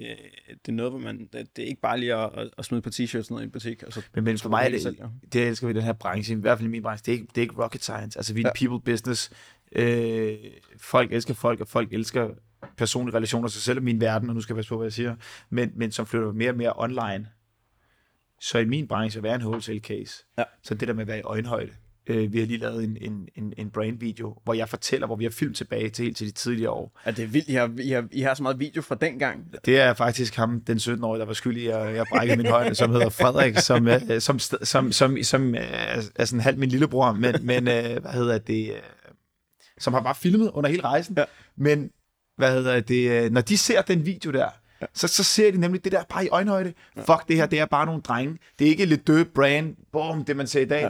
[0.49, 2.83] det er noget, hvor man, det, det er ikke bare lige at, at, at smide
[2.83, 3.83] på t-shirts ned i en butik.
[3.83, 5.09] Og så Men, men for mig er det, sælger.
[5.33, 7.21] det jeg elsker ved den her branche, i hvert fald i min branche, det er
[7.21, 8.19] ikke, det er ikke rocket science.
[8.19, 8.53] Altså vi er Ja.
[8.69, 9.31] people business.
[9.73, 10.37] Øh,
[10.81, 12.29] folk elsker folk, og folk elsker
[12.77, 15.17] personlige relationer, så selv min verden, og nu skal jeg passe på, hvad jeg siger,
[15.51, 17.29] men, men som flytter mere og mere online.
[18.41, 20.25] Så i min branche at være en wholesale case.
[20.39, 20.45] Ja.
[20.63, 21.73] Så det der med at være i øjenhøjde.
[22.09, 25.25] Øh, vi har lige lavet en, en, en, en brandvideo, hvor jeg fortæller, hvor vi
[25.25, 27.01] har filmet tilbage til helt til de tidligere år.
[27.07, 27.49] Ja, det er vildt.
[27.49, 29.45] I har, I, har, I har så meget video fra dengang.
[29.65, 32.91] Det er faktisk ham, den 17-årige, der var skyldig at jeg brækkede min højde, som
[32.91, 35.61] hedder Frederik, som, øh, som, som, som, som øh,
[36.17, 38.81] er sådan halv min lillebror, men, men øh, hvad hedder det, øh,
[39.79, 41.15] som har bare filmet under hele rejsen.
[41.19, 41.25] Ja.
[41.57, 41.91] Men
[42.37, 44.49] hvad hedder det, øh, når de ser den video der,
[44.81, 44.87] Ja.
[44.95, 46.73] så, så ser de nemlig det der bare i øjenhøjde.
[46.97, 48.39] Fuck det her, det er bare nogle drenge.
[48.59, 50.83] Det er ikke lidt død brand, boom, det man ser i dag.
[50.83, 50.89] Ja.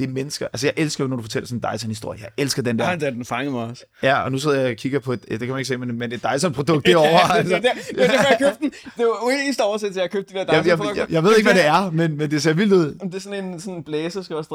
[0.00, 0.46] Det er mennesker.
[0.46, 2.20] Altså, jeg elsker jo, når du fortæller sådan en Dyson-historie.
[2.20, 2.90] Jeg elsker den der.
[2.90, 3.84] Ja, den fangede mig også.
[4.02, 5.98] Ja, og nu sidder jeg og kigger på et, det kan man ikke se, men,
[5.98, 7.42] men et Dyson-produkt derovre.
[7.42, 7.56] det, altså.
[7.90, 8.70] det var derfor, jeg købte den.
[8.70, 11.02] Det var jo eneste at jeg købte de der jeg, jeg, Dyson-produkter.
[11.02, 12.94] jeg, jeg ved ikke, hvad det er, men, men det ser vildt ud.
[12.94, 14.48] Det er sådan en sådan blæser, skal også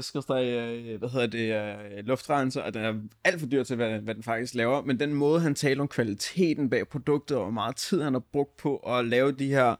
[0.00, 1.54] skal øh, hvad hedder det,
[1.98, 2.92] øh, luftrenser, og den er
[3.24, 4.82] alt for dyr til, hvad, hvad den faktisk laver.
[4.82, 8.22] Men den måde, han taler om kvaliteten bag produktet, og hvor meget tid han har
[8.32, 9.74] brugt på at lave de her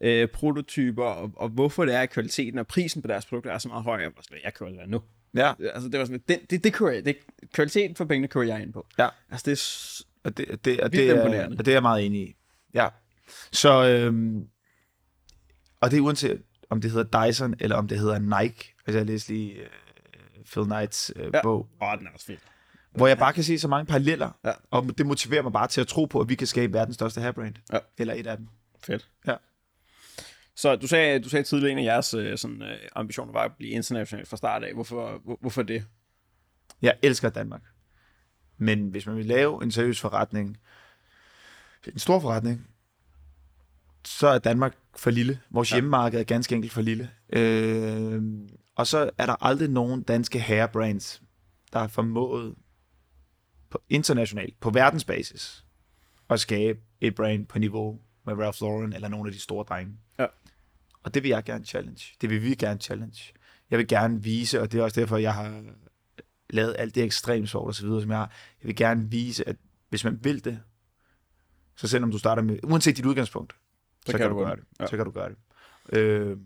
[0.00, 3.58] øh, prototyper, og, og hvorfor det er, at kvaliteten og prisen på deres produkter er
[3.58, 4.00] så meget høj.
[4.00, 5.02] Jeg, var sådan, jeg kører det nu.
[5.34, 7.16] Ja, Altså, det var sådan, det, det, det kører jeg, det,
[7.52, 8.86] kvaliteten for pengene kører jeg ind på.
[8.98, 9.08] ja.
[9.30, 12.20] Altså, det er, Og det, det, og det, er, og det er jeg meget enig
[12.28, 12.36] i.
[12.74, 12.88] Ja.
[13.52, 14.46] Så, øhm,
[15.80, 18.74] og det er uanset, om det hedder Dyson, eller om det hedder Nike.
[18.86, 19.66] Altså, jeg læste lige øh,
[20.52, 21.42] Phil Knights øh, Ja.
[21.42, 21.68] bog.
[21.82, 22.36] åh, den er også fed.
[22.92, 24.52] hvor jeg bare kan se så mange paralleller, Ja.
[24.70, 27.20] og det motiverer mig bare til at tro på, at vi kan skabe verdens største
[27.20, 27.54] hairbrand.
[27.72, 27.78] Ja.
[27.98, 28.48] Eller et af dem.
[28.84, 29.08] Fedt.
[29.26, 29.34] Ja.
[30.60, 33.52] Så du sagde, du sagde tidligere, en af jeres øh, sådan, øh, ambitioner var at
[33.58, 34.74] blive international fra start af.
[34.74, 35.84] Hvorfor, hvor, hvorfor det?
[36.82, 37.62] Jeg elsker Danmark.
[38.58, 40.58] Men hvis man vil lave en seriøs forretning,
[41.92, 42.66] en stor forretning,
[44.04, 45.40] så er Danmark for lille.
[45.50, 45.76] Vores Ja.
[45.76, 47.10] hjemmemarked er ganske enkelt for lille.
[47.32, 48.22] Øh,
[48.74, 51.22] og så er der aldrig nogen danske hairbrands,
[51.72, 52.54] der har formået
[53.70, 55.64] på internationalt, på verdensbasis,
[56.30, 59.92] at skabe et brand på niveau med Ralph Lauren eller nogle af de store drenge.
[61.00, 61.06] Ja.
[61.06, 62.04] Og det vil jeg gerne challenge.
[62.20, 63.32] Det vil vi gerne challenge.
[63.70, 65.64] Jeg vil gerne vise, og det er også derfor, jeg har
[66.50, 68.32] lavet alt det ekstremsport og så videre, som jeg har.
[68.62, 69.56] Jeg vil gerne vise, at
[69.88, 70.60] hvis man vil det,
[71.76, 73.52] så selvom du starter med, uanset dit udgangspunkt,
[74.06, 74.64] så, så kan, du gøre det.
[74.80, 74.86] Ja.
[74.86, 75.36] Så kan du gøre det.
[75.98, 76.36] Øh,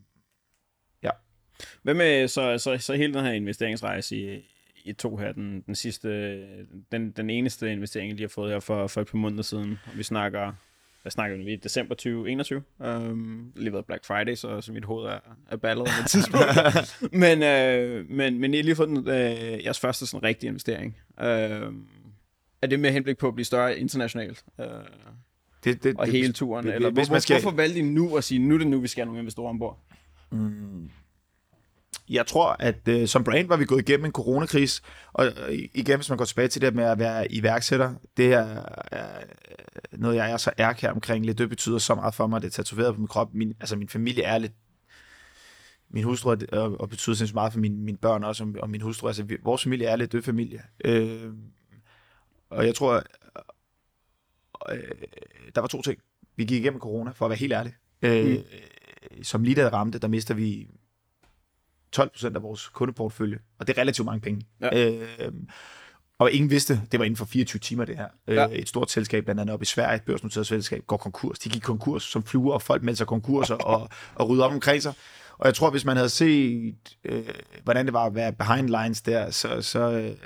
[1.82, 4.50] Hvad med så, så, så hele den her investeringsrejse i,
[4.84, 6.08] i to her, den, den sidste,
[6.92, 9.78] den, den eneste investering, de har fået her for, for et par måneder siden.
[9.86, 10.52] Og vi snakker,
[11.04, 12.62] hvad snakker vi, december 2021.
[12.78, 15.18] Um, lige været Black Friday, så, så mit hoved er,
[15.50, 16.46] er ballet med tidspunkt.
[17.22, 20.96] men, øh, men, men I har lige fået den, øh, jeres første sådan rigtige investering.
[21.20, 21.26] Øh,
[22.62, 24.44] er det med henblik på at blive større internationalt?
[24.60, 24.66] Øh,
[25.64, 26.64] det, det, og det, hele turen?
[26.64, 28.66] hvis- eller hvis hvor, man skal- hvorfor valgte I nu at sige, nu er det
[28.66, 29.78] nu, vi skal have nogle investorer ombord?
[30.32, 30.90] Mm.
[32.08, 35.96] Jeg tror, at øh, som brand var vi gået igennem en coronakris, og øh, igen,
[35.96, 38.58] hvis man går tilbage til det med at være iværksætter, det er,
[38.92, 38.98] øh,
[39.92, 41.26] noget, jeg er så ærkær omkring.
[41.26, 43.34] Lidt det betyder så meget for mig, det er tatoveret på min krop.
[43.34, 44.52] Min, altså min familie er lidt
[45.90, 48.70] min hustru er, og, og betyder sindssygt meget for mine, mine børn også, og, og
[48.70, 49.06] min hustru.
[49.06, 50.62] Altså, vi, vores familie er lidt død familie.
[50.84, 51.32] Øh,
[52.50, 53.02] og jeg tror,
[54.72, 54.78] øh,
[55.54, 55.98] der var to ting.
[56.36, 57.74] Vi gik igennem corona, for at være helt ærlig.
[58.02, 58.38] Øh,
[59.14, 59.22] Mm.
[59.22, 60.68] Som lige da ramte, der mister vi
[61.98, 64.46] 12% af vores kundeportfølje, og det er relativt mange penge.
[64.60, 64.90] Ja.
[64.90, 65.32] Øh,
[66.18, 68.08] og ingen vidste, det var inden for 24 timer det her.
[68.28, 68.34] Ja.
[68.34, 68.48] Ja.
[68.52, 71.38] Et stort selskab, blandt andet op i Sverige, et børsnoteret selskab, går konkurs.
[71.38, 74.82] De gik konkurs som fluer, og folk meldte sig konkurser og, og rydde op omkring
[74.82, 74.92] sig.
[75.38, 77.28] Og jeg tror, hvis man havde set, øh,
[77.64, 80.16] hvordan det var at være behind lines der, så, så, øh,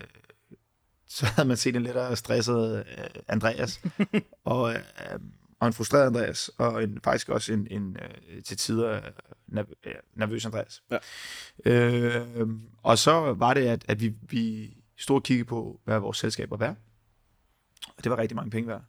[1.08, 3.80] så havde man set en lettere stresset øh, Andreas,
[4.44, 4.80] og, øh,
[5.60, 9.02] og en frustreret Andreas, og en, faktisk også en, en øh, til tider øh, øh,
[10.14, 10.82] nervøs Andreas.
[10.90, 10.98] Ja.
[11.64, 12.48] Øh,
[12.82, 16.50] og så var det, at, at vi, vi stod og kiggede på, hvad vores selskab
[16.50, 16.76] var værd.
[17.96, 18.82] Og det var rigtig mange penge værd.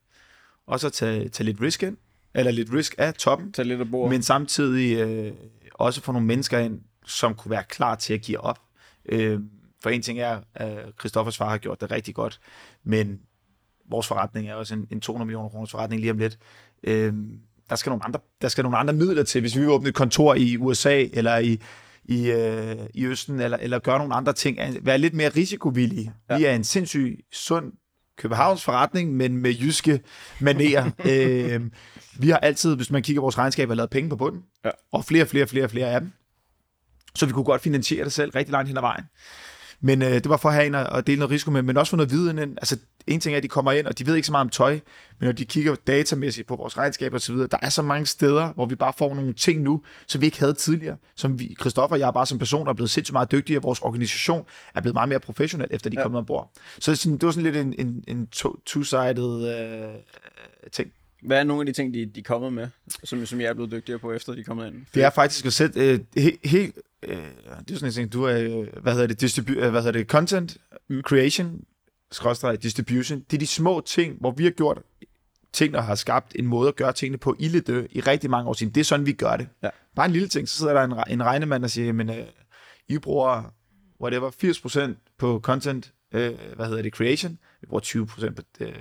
[0.68, 1.98] Og så tage, tage lidt risk ind,
[2.34, 4.12] eller lidt risk af toppen, Tag lidt af bordet.
[4.12, 5.34] men samtidig øh,
[5.74, 8.60] også få nogle mennesker ind, som kunne være klar til at give op.
[9.06, 9.40] Øh,
[9.84, 12.40] for en ting er, at Christoffers far har gjort det rigtig godt,
[12.84, 13.22] men
[13.90, 16.40] vores forretning er også en, en 200 millioner kroners forretning lige om lidt.
[16.84, 17.14] Øh,
[17.70, 19.42] der, skal nogle andre, der skal nogle andre midler til.
[19.42, 21.62] Hvis vi vil åbne et kontor i USA, eller i,
[22.04, 26.14] i, øh, i Østen, eller, eller gøre nogle andre ting, være lidt mere risikovillige.
[26.30, 26.38] Ja.
[26.38, 27.74] Vi er en sindssygt sund
[28.18, 30.02] Københavns forretning, men med jyske
[30.40, 30.92] manerer.
[31.12, 31.62] øh,
[32.20, 34.42] vi har altid, hvis man kigger på vores regnskaber, lavet penge på bunden.
[34.66, 34.70] Ja.
[34.92, 36.12] Og flere, flere, flere, flere af dem.
[37.16, 39.04] Så vi kunne godt finansiere det selv rigtig langt hen ad vejen.
[39.82, 41.90] Men øh, det var for at have en at dele noget risiko med, men også
[41.90, 42.40] for noget viden.
[42.40, 42.78] Altså,
[43.10, 44.72] en ting er, at de kommer ind, og de ved ikke så meget om tøj,
[45.20, 48.66] men når de kigger datamæssigt på vores regnskaber osv., der er så mange steder, hvor
[48.66, 50.98] vi bare får nogle ting nu, som vi ikke havde tidligere.
[51.16, 53.80] Som vi, Christoffer og jeg bare som person er blevet sindssygt meget dygtige, og vores
[53.80, 54.46] organisation
[54.76, 56.04] er blevet meget mere professionel, efter de er Ja.
[56.04, 56.52] kommet ombord.
[56.80, 58.28] Så sådan, det var sådan lidt en, en, en
[58.70, 59.90] two-sided øh,
[60.72, 60.92] ting.
[61.24, 62.68] Hvad er nogle af de ting, de, de er kommet med,
[63.04, 64.76] som, som jeg er blevet dygtigere på, efter de er kommet ind?
[64.94, 66.40] Det er faktisk at sætte øh, helt...
[66.44, 66.58] He,
[67.04, 67.18] øh,
[67.68, 68.40] det er sådan en ting, du er...
[68.40, 69.24] Øh, hvad hedder det?
[69.24, 70.08] Distribu- øh, hvad hedder det?
[70.08, 70.58] Content
[71.02, 71.62] creation,
[72.12, 73.20] skrådstræk distribution.
[73.20, 74.82] Det er de små ting, hvor vi har gjort
[75.54, 78.50] ting, der har skabt en måde at gøre tingene på i Lidø i rigtig mange
[78.50, 78.74] år siden.
[78.74, 79.48] Det er sådan, vi gør det.
[79.64, 79.70] Ja.
[79.96, 82.26] Bare en lille ting, så sidder der en, en regnemand og siger, men øh,
[82.88, 83.54] I bruger
[84.02, 84.32] whatever,
[84.92, 87.38] 80% på content, øh, hvad hedder det, creation.
[87.62, 88.74] Vi bruger 20% på, øh,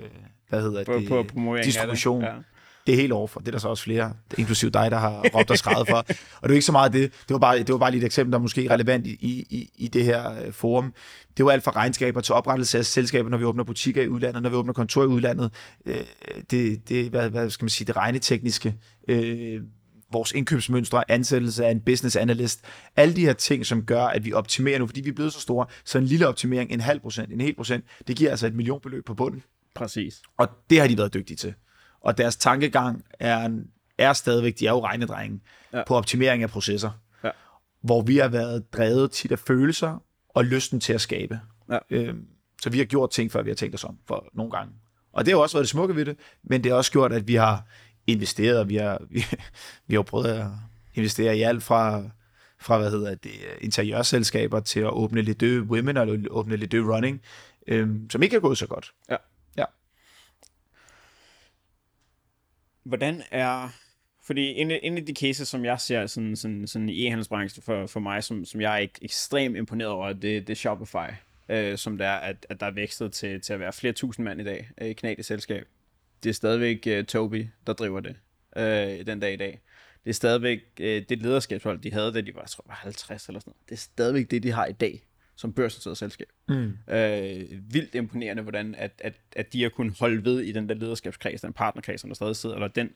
[0.48, 2.22] hvad hedder På, det, på distribution.
[2.22, 2.44] det.
[2.88, 3.40] Det er helt overfor.
[3.40, 5.96] Det er der så også flere, inklusive dig, der har råbt og skrevet for.
[5.96, 7.12] Og det er jo ikke så meget det.
[7.12, 9.70] Det var bare, det var bare lige et eksempel, der er måske relevant i, i,
[9.74, 10.94] i det her øh, forum.
[11.36, 14.42] Det var alt fra regnskaber til oprettelse af selskaber, når vi åbner butikker i udlandet,
[14.42, 15.52] når vi åbner kontor i udlandet.
[15.86, 15.96] Øh,
[16.50, 18.74] det, det hvad, hvad skal man sige, det regnetekniske.
[19.08, 19.60] Øh,
[20.12, 22.64] vores indkøbsmønstre, ansættelse af en business analyst,
[22.96, 25.40] alle de her ting, som gør, at vi optimerer nu, fordi vi er blevet så
[25.40, 28.54] store, så en lille optimering, en halv procent, en hel procent, det giver altså et
[28.54, 29.42] millionbeløb på bunden.
[29.74, 30.22] Præcis.
[30.38, 31.54] Og det har de været dygtige til.
[32.08, 33.50] Og deres tankegang er,
[33.98, 35.40] er stadigvæk, de er jo regnedrenge,
[35.72, 35.82] Ja.
[35.86, 36.90] på optimering af processer.
[37.24, 37.30] Ja.
[37.82, 41.40] Hvor vi har været drevet tit af følelser og lysten til at skabe.
[41.70, 41.78] Ja.
[41.90, 42.26] Øhm,
[42.62, 44.72] så vi har gjort ting, før vi har tænkt os om for nogle gange.
[45.12, 47.28] Og det har også været det smukke ved det, men det har også gjort, at
[47.28, 47.66] vi har
[48.06, 49.24] investeret, og vi har, vi,
[49.86, 50.46] vi har prøvet at
[50.94, 52.02] investere i alt fra,
[52.60, 57.20] fra hvad hedder det, interiørselskaber til at åbne Lidø Women og åbne Lidø Running.
[57.66, 58.92] øh, som ikke er gået så godt.
[59.10, 59.16] Ja.
[59.56, 59.64] Ja.
[62.88, 63.68] Hvordan er...
[64.22, 67.86] Fordi en, en af de cases, som jeg ser sådan, sådan, sådan i e-handelsbranchen for,
[67.86, 71.12] for mig, som, som jeg er ek- ekstremt imponeret over, det, det er Shopify.
[71.48, 74.24] Øh, som det er, at, at der er vækstet til, til at være flere tusind
[74.24, 75.66] mand i dag øh, i kanadisk selskab.
[76.22, 78.16] Det er stadigvæk øh, Toby, der driver det
[78.56, 79.60] øh, den dag i dag.
[80.04, 83.40] Det er stadigvæk øh, det lederskabshold, de havde, da de var, jeg tror, 50 eller
[83.40, 83.68] sådan noget.
[83.68, 85.07] Det er stadigvæk det, de har i dag
[85.38, 86.26] som børsnoteret selskab.
[86.48, 86.78] Mm.
[86.94, 90.74] Øh, vildt imponerende, hvordan at, at, at de har kunnet holde ved i den der
[90.74, 92.90] lederskabskreds, den partnerkreds, som der stadig sidder, eller den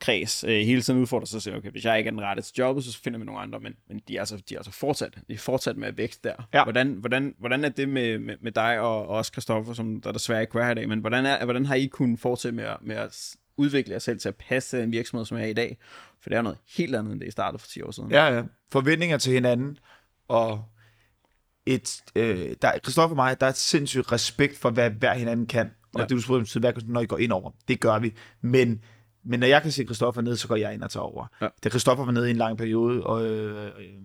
[0.00, 2.42] kreds øh, hele tiden udfordrer sig og siger, okay, hvis jeg ikke er den rette
[2.42, 4.72] til jobbet, så finder vi nogle andre, men, men de, er altså, de er altså
[4.72, 6.48] fortsat, de er fortsat med at vækste der.
[6.54, 6.64] Ja.
[6.64, 10.12] Hvordan, hvordan, hvordan er det med, med, med dig og, og også Christoffer, som der
[10.12, 12.64] desværre ikke være her i dag, men hvordan, er, hvordan har I kunnet fortsætte med,
[12.64, 15.76] at- med at udvikle jer selv til at passe en virksomhed, som er i dag?
[16.20, 18.10] For det er noget helt andet, end det I startede for 10 år siden.
[18.10, 18.42] Ja, ja.
[18.72, 19.78] Forventninger til hinanden,
[20.28, 20.64] og
[21.74, 25.46] et, øh, der, Christoffer og mig, der er et sindssygt respekt for, hvad hver hinanden
[25.46, 25.70] kan.
[25.94, 26.02] Og Ja.
[26.02, 27.50] det du spurgte, hvad når I går ind over.
[27.68, 28.14] Det gør vi.
[28.40, 28.80] Men,
[29.24, 31.26] men når jeg kan se Christoffer ned, så går jeg ind og tager over.
[31.42, 31.48] Ja.
[31.64, 33.20] Da Christoffer var nede i en lang periode, og,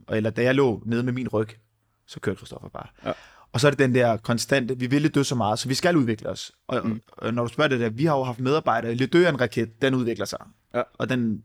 [0.08, 1.50] og, eller da jeg lå nede med min ryg,
[2.08, 2.88] så kørte Christoffer bare.
[3.06, 3.12] Ja.
[3.52, 5.98] Og så er det den der konstante, vi vil dø så meget, så vi skal
[5.98, 6.52] udvikle os.
[6.68, 7.02] Og, mm.
[7.08, 9.82] og når du spørger det der, vi har jo haft medarbejdere, Deux er en raket,
[9.82, 10.40] den udvikler sig.
[10.76, 10.82] Ja.
[10.94, 11.44] Og den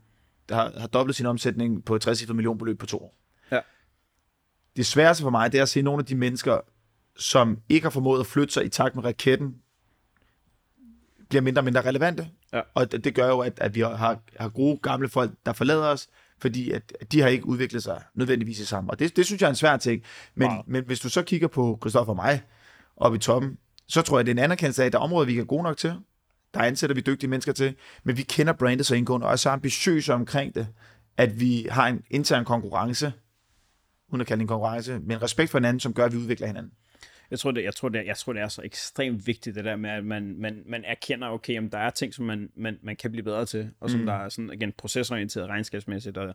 [0.50, 3.14] har, har dobblet sin omsætning på et 60 millionbeløb på to år.
[4.78, 6.58] Det sværeste for mig, det er at se nogle af de mennesker,
[7.16, 9.54] som ikke har formået at flytte sig i takt med raketten,
[11.28, 12.28] bliver mindre og mindre relevante.
[12.52, 12.60] Ja.
[12.74, 15.86] Og det, det gør jo, at, at vi har, har gode gamle folk, der forlader
[15.86, 16.08] os,
[16.40, 18.90] fordi at, at de har ikke udviklet sig nødvendigvis i sammen.
[18.90, 20.02] Og det, det synes jeg er en svær ting.
[20.34, 20.62] Men, Wow.
[20.66, 22.42] men hvis du så kigger på Christoffer og mig
[22.96, 25.26] oppe i toppen, så tror jeg, det er en anerkendelse af, at der er områder,
[25.26, 25.94] vi er gode nok til.
[26.54, 29.50] Der ansætter vi dygtige mennesker til, men vi kender brandet så indgående, og er så
[29.50, 30.66] ambitiøse omkring det,
[31.16, 33.12] at vi har en intern konkurrence,
[34.08, 36.46] uden at kalde det en konkurrence, men respekt for hinanden, som gør, at vi udvikler
[36.46, 36.72] hinanden.
[37.30, 39.76] Jeg tror, det, jeg, tror det, jeg tror, det er så ekstremt vigtigt, det der
[39.76, 42.96] med, at man, man, man erkender, okay, om der er ting, som man, man, man
[42.96, 44.06] kan blive bedre til, og som mm.
[44.06, 46.34] der er sådan, igen, procesorienteret regnskabsmæssigt, og,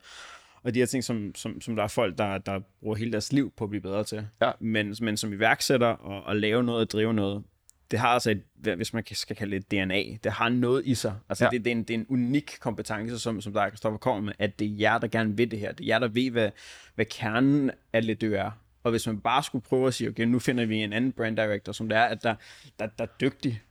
[0.64, 3.34] og de her ting, som, som, som der er folk, der, der bruger hele deres
[3.34, 4.28] liv på at blive bedre til.
[4.42, 4.52] Ja.
[4.60, 7.44] Men, men som iværksætter og, og lave noget og drive noget,
[7.94, 10.96] det har altså et, hvis man skal kalde det et DNA, det har noget i
[10.96, 11.16] sig.
[11.30, 11.50] Altså Ja.
[11.50, 14.34] det, det, er en, det er en unik kompetence, som, som der Kristoffer kommer med,
[14.40, 15.72] at det er jer, der gerne vil det her.
[15.72, 16.50] Det er jer, der ved, hvad,
[16.96, 18.52] hvad kernen af lidt er.
[18.84, 21.38] Og hvis man bare skulle prøve at sige, okay, nu finder vi en anden brand
[21.38, 22.36] director, som det er, at der,
[22.80, 23.62] der, der er dygtig,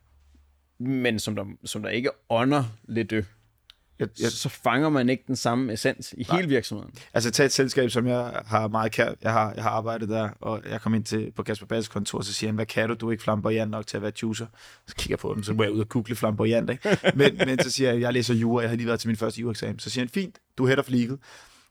[0.79, 3.13] men som der, som der ikke ånder lidt
[3.99, 4.31] Jeg, jeg...
[4.31, 6.95] så fanger man ikke den samme essens i hele virksomheden.
[7.15, 9.15] altså tag et selskab, som jeg har meget kært.
[9.23, 12.21] Jeg har, jeg har arbejdet der, og jeg kom ind til, på Kasper Bass kontor,
[12.21, 12.95] så siger han, hvad kan du?
[12.95, 14.47] Du er ikke flamboyant nok til at være juicer.
[14.87, 16.71] Så kigger jeg på dem, så må jeg ud og google flamboyant.
[16.71, 16.99] Ikke?
[17.15, 19.41] Men, men så siger jeg, jeg læser jura, jeg har lige været til min første
[19.41, 19.79] jura-eksamen.
[19.79, 21.19] Så siger han, fint, du er head of legal.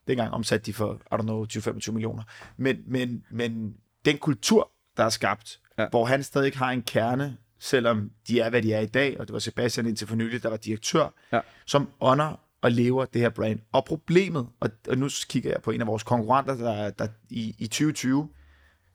[0.08, 2.22] Dengang omsatte de for, I don't know, 20-25 millioner.
[2.56, 5.86] Men, men, men den kultur, der er skabt, ja.
[5.90, 9.26] hvor han stadig har en kerne, selvom de er, hvad de er i dag, og
[9.26, 11.40] det var Sebastian indtil for nylig, der var direktør, Ja.
[11.66, 13.60] som ånder og lever det her brand.
[13.72, 17.54] Og problemet, og, og nu kigger jeg på en af vores konkurrenter, der, der i,
[17.58, 18.28] i 2020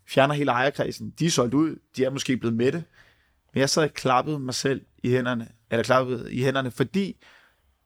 [0.09, 1.13] fjerner hele ejerkredsen.
[1.19, 2.83] De er solgt ud, de er måske blevet mætte,
[3.53, 7.17] men jeg sad og klappede mig selv i hænderne, eller klappede i hænderne, fordi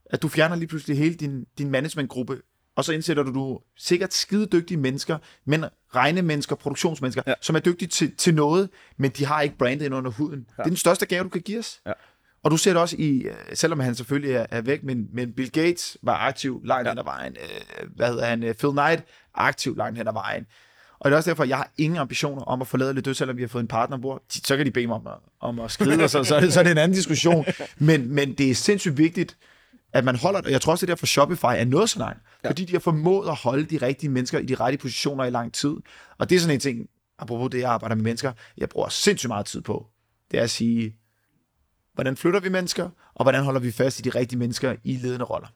[0.05, 2.41] at du fjerner lige pludselig hele din, din managementgruppe,
[2.75, 7.33] og så indsætter du, du sikkert skide dygtige mennesker, men regnemennesker, produktionsmennesker, Ja.
[7.41, 10.39] som er dygtige til, til noget, men de har ikke brandet ind under huden.
[10.39, 10.63] Ja.
[10.63, 11.79] Det er den største gave, du kan give os.
[11.85, 11.91] Ja.
[12.43, 15.33] Og du ser det også i, øh, selvom han selvfølgelig er, er væk, men, men
[15.33, 16.91] Bill Gates var aktiv langt Ja.
[16.91, 17.35] hen ad vejen.
[17.41, 18.43] Øh, hvad hedder han?
[18.43, 19.03] øh, Phil Knight,
[19.35, 20.45] aktiv langt hen ad vejen.
[20.99, 23.13] Og det er også derfor, at jeg har ingen ambitioner om at forlade lidt død,
[23.13, 24.21] selvom vi har fået en partner ombord.
[24.29, 26.59] Så kan de bede mig om at, om at skride, og så, så, det, så
[26.59, 27.45] er det en anden diskussion.
[27.77, 29.37] Men, men det er sindssygt vigtigt,
[29.93, 30.45] at man holder det.
[30.45, 32.19] Og jeg tror også, det der for Shopify er noget så langt.
[32.43, 32.49] Ja.
[32.49, 35.53] Fordi de har formået at holde de rigtige mennesker i de rette positioner i lang
[35.53, 35.73] tid.
[36.17, 39.27] Og det er sådan en ting, apropos det, jeg arbejder med mennesker, jeg bruger sindssygt
[39.27, 39.87] meget tid på.
[40.31, 40.95] Det er at sige,
[41.93, 45.25] hvordan flytter vi mennesker, og hvordan holder vi fast i de rigtige mennesker i ledende
[45.25, 45.47] roller.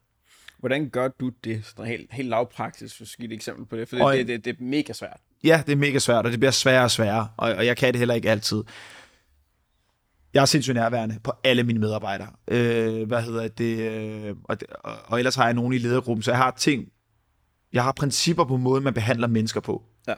[0.60, 1.65] Hvordan gør du det?
[1.65, 4.65] Sådan helt, helt lavpraktisk, for et eksempel på det, for Og- det, det, det, det
[4.65, 5.19] er mega svært.
[5.43, 7.93] Ja, det er mega svært, og det bliver sværere og sværere, og, og jeg kan
[7.93, 8.63] det heller ikke altid.
[10.36, 12.30] Jeg er sindssygt nærværende på alle mine medarbejdere.
[12.48, 13.80] Øh, hvad hedder det?
[13.80, 14.58] Øh, og,
[15.06, 16.88] og ellers har jeg nogen i ledergruppen, så jeg har ting,
[17.74, 19.84] jeg har principper på måden, man behandler mennesker på.
[20.08, 20.13] Ja.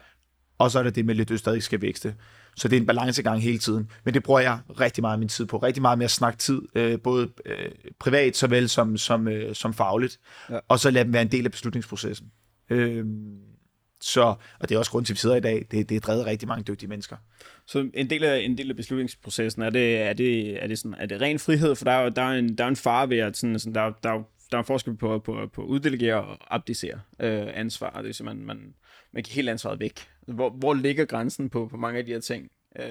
[0.58, 2.14] Og så er det det med, at lidt stadig skal vækste.
[2.56, 3.90] Så det er en balancegang hele tiden.
[4.04, 5.58] Men det bruger jeg rigtig meget af min tid på.
[5.58, 9.74] Rigtig meget med at snakke tid, øh, både øh, privat såvel som, som, øh, som
[9.74, 10.18] fagligt.
[10.50, 10.58] Ja.
[10.68, 12.26] Og så lade dem være en del af beslutningsprocessen.
[12.70, 13.04] Øh,
[14.00, 14.22] så,
[14.60, 15.66] og det er også grund til, at vi sidder i dag.
[15.70, 17.16] Det, det er drevet rigtig mange dygtige mennesker.
[17.66, 20.94] Så en del af, en del af beslutningsprocessen, er det, er det, er det, sådan,
[20.98, 21.74] er det ren frihed?
[21.76, 23.80] For der er der er en, der er en fare ved, at sådan, sådan, der,
[23.80, 27.46] er- der, er- der er en forskel på, på, på at uddelegere og abdicere øh,
[27.54, 28.02] ansvar.
[28.02, 28.74] Det sige, man, man,
[29.12, 29.92] man kan helt ansvaret væk.
[30.26, 32.48] Hvor, hvor ligger grænsen på, på mange af de her ting?
[32.78, 32.84] Øh,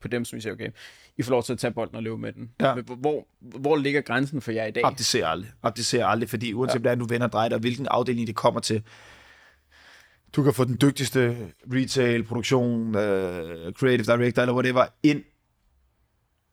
[0.00, 0.70] på dem, som I siger, okay,
[1.16, 2.50] I får lov til at tage bolden og løbe med den.
[2.60, 2.74] Ja.
[2.74, 4.84] Men Hvor, hvor ligger grænsen for jer i dag?
[4.86, 5.50] Abdicer aldrig.
[5.62, 6.78] Abdicer aldrig, fordi uanset ja.
[6.80, 8.82] hvordan du vender og drejer dig, og hvilken afdeling det kommer til,
[10.36, 15.24] du kan få den dygtigste retail, produktion, uh, creative director, eller whatever, ind,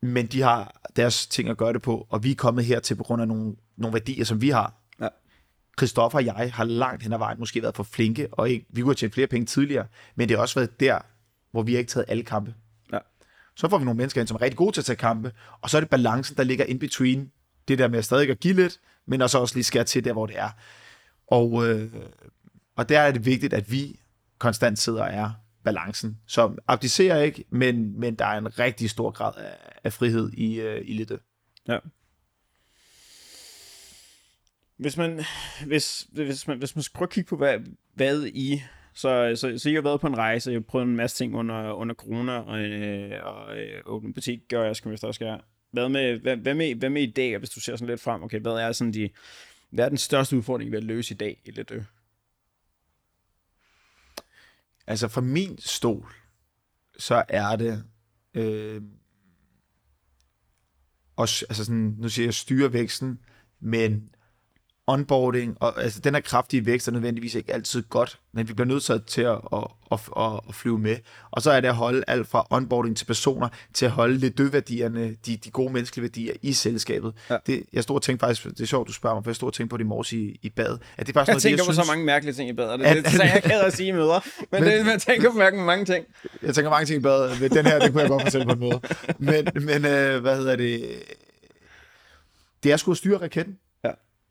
[0.01, 3.03] men de har deres ting at gøre det på, og vi er kommet hertil på
[3.03, 4.73] grund af nogle, nogle værdier, som vi har.
[5.01, 5.07] Ja.
[5.77, 8.81] Christoffer og jeg har langt hen ad vejen måske været for flinke, og ikke, vi
[8.81, 10.99] kunne have tjent flere penge tidligere, men det har også været der,
[11.51, 12.53] hvor vi har ikke taget alle kampe.
[12.93, 12.97] Ja.
[13.55, 15.69] Så får vi nogle mennesker ind, som er rigtig gode til at tage kampe, og
[15.69, 17.31] så er det balancen, der ligger in between
[17.67, 20.13] det der med at stadig at give lidt, men også også lige skære til der,
[20.13, 20.49] hvor det er.
[21.27, 21.91] Og, øh,
[22.75, 23.99] og der er det vigtigt, at vi
[24.37, 25.31] konstant sidder og er
[25.63, 26.17] balancen.
[26.27, 30.59] Så abdicerer ikke, men, men der er en rigtig stor grad af, af frihed i,
[30.59, 31.11] øh, i lidt.
[31.67, 31.77] Ja.
[34.77, 35.23] Hvis man,
[35.65, 37.59] hvis, hvis man, hvis man skal prøve at kigge på, hvad,
[37.93, 38.61] hvad I...
[38.93, 41.35] Så, så, så jeg har været på en rejse, jeg har prøvet en masse ting
[41.35, 45.41] under, under corona, og, øh, og øh, åbne butik gør jeg, skal vi også gøre.
[45.71, 48.23] Hvad med, hvad, hvad, med, hvad med i dag, hvis du ser sådan lidt frem?
[48.23, 49.09] Okay, hvad er sådan de...
[49.69, 51.71] Hvad er den største udfordring ved at løse i dag i lidt?
[54.87, 56.13] Altså fra min stol,
[56.97, 57.83] så er det
[58.33, 58.81] øh,
[61.15, 63.19] også, altså sådan, nu siger jeg styre væksten,
[63.59, 64.15] men
[64.93, 68.67] onboarding, og altså den her kraftige vækst er nødvendigvis ikke altid godt, men vi bliver
[68.67, 69.99] nødt til at, at, at,
[70.49, 70.95] at, flyve med.
[71.31, 74.37] Og så er det at holde alt fra onboarding til personer, til at holde lidt
[74.37, 77.13] dødværdierne, de, de gode menneskelige værdier i selskabet.
[77.29, 77.37] Ja.
[77.47, 79.47] Det, jeg stod og tænkte faktisk, det er sjovt, du spørger mig, for jeg stod
[79.49, 80.77] og tænkte på det i morges i, i bad.
[80.97, 82.49] At det er faktisk Jeg noget, tænker det, på jeg så synes, mange mærkelige ting
[82.49, 82.79] i badet.
[82.79, 84.19] Det, At- det, det, er jeg ked at sige i møder.
[84.51, 86.05] Men, Men- det, man tænker på mange, mange ting.
[86.41, 87.39] Jeg tænker mange ting i bad.
[87.39, 88.79] Men Den her, det kunne jeg godt fortælle på en måde.
[89.19, 90.89] Men, men øh, hvad hedder det?
[92.63, 93.57] Det er sgu at styre raketten.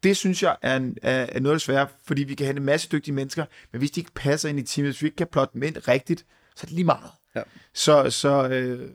[0.05, 0.09] Ja.
[0.09, 3.15] Det synes jeg er, er, er noget svære, fordi vi kan have en masse dygtige
[3.15, 5.63] mennesker, men hvis de ikke passer ind i teamet, hvis vi ikke kan plotte dem
[5.63, 7.11] ind rigtigt, så er det lige meget.
[7.35, 7.43] Ja.
[7.75, 8.91] Så, så, øh,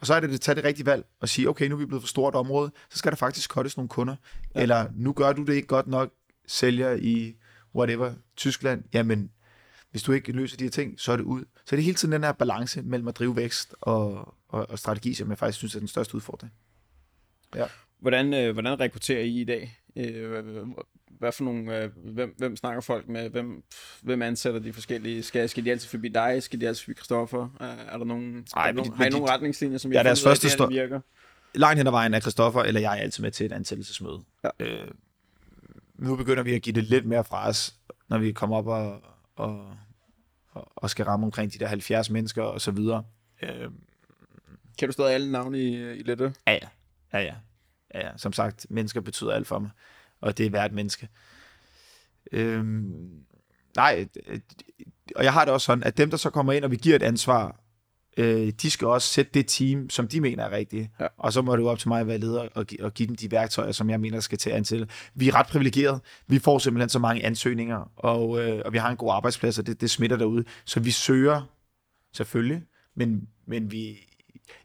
[0.00, 1.86] og så er det at tage det rigtige valg og sige, okay, nu er vi
[1.86, 4.16] blevet for stort område, så skal der faktisk cuttes nogle kunder.
[4.54, 4.58] Ja.
[4.58, 4.62] Ja.
[4.62, 6.12] Eller nu gør du det ikke godt nok,
[6.46, 7.36] sælger i
[7.74, 9.30] whatever, Tyskland, jamen
[9.90, 11.40] hvis du ikke løser de her ting, så er det ud.
[11.40, 14.78] Så det er hele tiden den her balance mellem at drive vækst og, og, og
[14.78, 16.52] strategi, som jeg faktisk synes er den største udfordring.
[18.00, 19.78] Hvordan, øh, hvordan rekrutterer I i dag?
[19.96, 20.44] Øh,
[21.18, 23.30] hvad for nogle, øh, hvem, hvem snakker folk med?
[23.30, 23.62] Hvem,
[24.02, 25.22] hvem ansætter de forskellige?
[25.22, 26.42] Skal, skal de altid forbi dig?
[26.42, 27.48] Skal de altid forbi Christoffer?
[27.60, 30.02] Er, er der nogen, Ej, er der nogen, har I nogle retningslinjer, som I Ja,
[30.02, 31.00] deres ud af, første det virker?
[31.54, 34.20] Langt hen ad vejen er Christoffer, eller jeg er altid med til et ansættelsesmøde.
[34.44, 34.48] Ja.
[34.60, 34.88] Øh,
[35.94, 37.74] nu begynder vi at give det lidt mere fra os,
[38.08, 39.02] når vi kommer op og,
[39.36, 39.76] og,
[40.50, 43.04] og, og skal ramme omkring de der 70 mennesker og så videre.
[43.42, 43.70] Øh,
[44.78, 46.34] Kan du stadig alle navne i, i Lette?
[46.46, 46.68] Ja, ja.
[47.12, 47.34] Ja, ja.
[47.94, 48.16] Ja.
[48.16, 49.70] Som sagt, mennesker betyder alt for mig.
[50.20, 51.08] Og det er hvert menneske.
[52.32, 53.24] Øhm,
[53.76, 54.08] nej,
[55.16, 56.96] og jeg har det også sådan, at dem, der så kommer ind, og vi giver
[56.96, 57.60] et ansvar,
[58.16, 60.90] øh, de skal også sætte det team, som de mener er rigtigt.
[61.00, 61.06] Ja.
[61.18, 63.06] Og så må det jo op til mig at være leder og, gi- og give
[63.06, 64.88] dem de værktøjer, som jeg mener skal til at ansætte.
[65.14, 66.00] Vi er ret privilegerede.
[66.26, 69.66] Vi får simpelthen så mange ansøgninger, og, øh, og vi har en god arbejdsplads, og
[69.66, 70.44] det, det smitter derude.
[70.64, 71.42] Så vi søger
[72.12, 72.62] selvfølgelig,
[72.96, 73.96] men, men vi,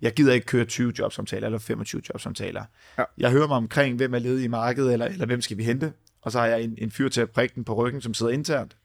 [0.02, 2.64] jeg gider ikke køre 20 jobsamtaler eller 25 jobsamtaler.
[2.98, 3.04] Ja.
[3.18, 5.94] Jeg hører mig omkring, hvem er ledig i markedet, eller, eller hvem skal vi hente.
[6.22, 8.32] Og så har jeg en, en fyr til at prikke den på ryggen, som sidder
[8.32, 8.78] internt.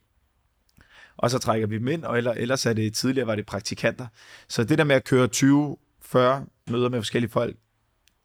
[1.16, 4.06] Og så trækker vi dem ind, og eller, ellers er det tidligere var det praktikanter.
[4.48, 6.18] Så det der med at køre 20-40
[6.70, 7.56] møder med forskellige folk,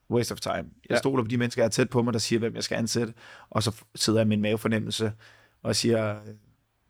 [0.09, 0.53] waste of time.
[0.55, 0.97] Jeg Ja.
[0.97, 3.13] stoler på de mennesker, jeg er tæt på mig, der siger, hvem jeg skal ansætte,
[3.49, 5.13] og så sidder jeg med en mavefornemmelse
[5.63, 6.15] og siger,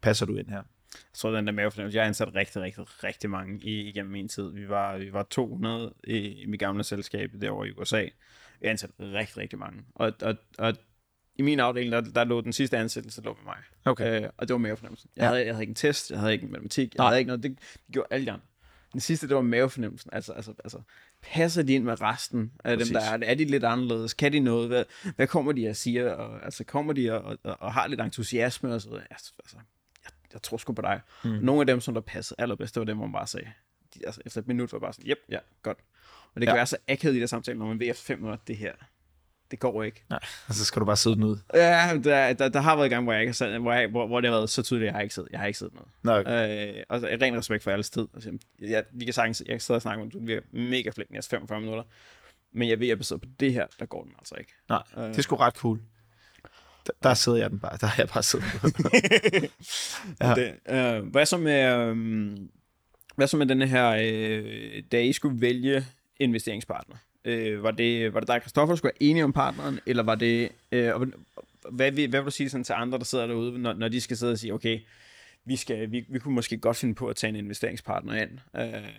[0.02, 0.62] passer du ind her?
[0.96, 1.96] Jeg tror, den der mavefornemmelse.
[1.96, 4.52] Jeg har ansat rigtig, rigtig, rigtig mange i, igennem min tid.
[4.52, 7.98] Vi var, vi var 200 i, i mit gamle selskab derovre i USA.
[8.62, 9.82] Jeg ansat rigtig, rigtig mange.
[9.96, 10.74] Og, og, og
[11.36, 13.58] i min afdeling, der, der lå den sidste ansættelse lå med mig.
[13.86, 14.24] Okay.
[14.24, 15.10] Øh, og det var mavefornemmelsen.
[15.16, 15.28] Jeg, Ja.
[15.28, 17.08] havde, jeg havde ikke en test, jeg havde ikke en matematik, jeg Nej.
[17.08, 17.44] havde ikke noget.
[17.44, 18.46] Det, det gjorde alle de andre.
[18.94, 20.10] Den sidste, det var mavefornemmelsen.
[20.14, 20.82] Altså, altså, altså
[21.22, 22.94] passer de ind med resten af Præcis.
[22.94, 23.32] dem, der er?
[23.32, 24.14] Er de lidt anderledes?
[24.14, 24.68] Kan de noget?
[24.68, 24.84] Hvad,
[25.16, 26.12] hvad kommer de og siger?
[26.12, 28.90] Og, altså, kommer de og, og, og har lidt entusiasme og så?
[29.12, 29.58] Altså, altså,
[30.36, 31.02] jeg, tror sgu på dig.
[31.24, 31.30] Mm.
[31.30, 33.48] Nogle af dem, som der passede allerbedst, det var dem, hvor man bare sagde,
[33.96, 35.78] de, altså, efter et minut var bare sådan, yep, ja, godt.
[36.36, 36.60] Og det kan Ja.
[36.60, 38.74] være så akavet i der samtale, når man ved efter fem minutter, det her,
[39.52, 40.04] det går ikke.
[40.10, 41.38] Nej, og så skal du bare sidde den ud.
[41.54, 44.08] Ja, der, der, der har været gang, hvor, jeg ikke har sat, hvor, jeg, hvor,
[44.08, 45.76] hvor det har været så tydeligt, at jeg har ikke siddet, jeg har ikke siddet
[46.04, 46.20] noget.
[46.28, 46.78] Okay.
[46.78, 48.08] Øh, og så ren respekt for alles tid.
[48.14, 51.12] Altså, jeg, vi kan sagtens, jeg kan sidde og snakke med, du bliver mega flink
[51.12, 51.84] næste 45 minutter.
[52.52, 54.54] Men jeg ved, at jeg på det her, der går den altså ikke.
[54.70, 55.80] Nej, det er sgu ret cool.
[56.86, 57.78] Der, der sidder jeg den bare.
[57.82, 58.46] Der har jeg bare siddet.
[60.22, 60.34] Ja.
[60.36, 62.38] Det, øh, hvad så med, øh,
[63.16, 65.86] hvad så med den her, øh, da I skulle vælge
[66.20, 66.96] investeringspartner?
[67.26, 70.16] Øh, var, det, var det dig, Christoffer, der skulle være enige om partneren, eller var
[70.16, 70.92] det, øh,
[71.72, 74.02] hvad, vil, hvad vil du sige sådan til andre, der sidder derude, når, når de
[74.02, 74.80] skal sidde og sige, okay,
[75.46, 78.40] vi, skal, vi, vi kunne måske godt finde på at tage en investeringspartner ind.
[78.56, 78.90] Øh,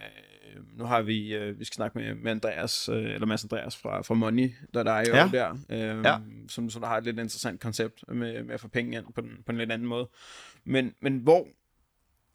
[0.77, 4.03] nu har vi, øh, vi skal snakke med, med Andreas, øh, eller Mads Andreas fra,
[4.03, 5.31] fra Money, der, der er jo Ja.
[5.33, 6.17] der, øh, Ja.
[6.49, 9.21] som, som der har et lidt interessant koncept med, med at få penge ind på,
[9.21, 10.09] den, på en lidt anden måde.
[10.65, 11.47] Men, men hvor,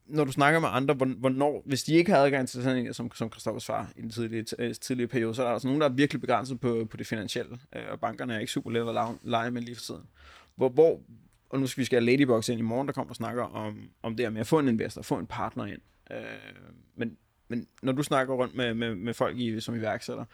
[0.06, 3.12] når du snakker med andre, hvor- hvornår, hvis de ikke har adgang til sådan som,
[3.16, 5.90] som Christoffers far i den tidlige, øh, tidlige periode, så er der altså nogen, der
[5.90, 9.16] er virkelig begrænset på, på det finansielle, øh, og bankerne er ikke super let at
[9.24, 10.04] lege med lige for tiden.
[10.56, 11.02] Hvor, hvor,
[11.50, 13.90] og nu skal vi skal have Ladybox ind i morgen, der kommer og snakker om,
[14.04, 15.82] om det her med at få en investor, få en partner ind.
[16.12, 16.18] Øh,
[16.96, 17.18] men,
[17.52, 20.26] men når du snakker rundt med, med, med folk i, som iværksætter,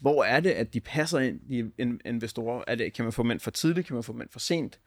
[0.00, 1.40] hvor er det, at de passer ind,
[1.78, 2.64] in- investorer?
[2.66, 3.86] Er det, kan man få dem ind for tidligt?
[3.86, 4.80] Kan man få dem ind for sent?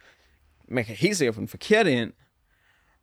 [0.68, 2.14] Man kan helt sikkert få den forkerte ind,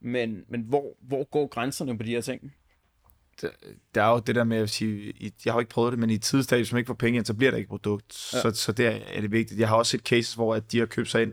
[0.00, 2.52] men, men hvor, hvor går grænserne på de her ting?
[3.94, 5.98] der er jo det der med at sige, i- jeg har jo ikke prøvet det,
[5.98, 8.30] men i et tidstadie, hvis man ikke får penge ind, så bliver der ikke produkt.
[8.32, 8.38] Ja.
[8.38, 8.42] Ja.
[8.42, 9.60] Så, så der er det vigtigt.
[9.60, 11.32] Jeg har også set cases, hvor at de har købt sig ind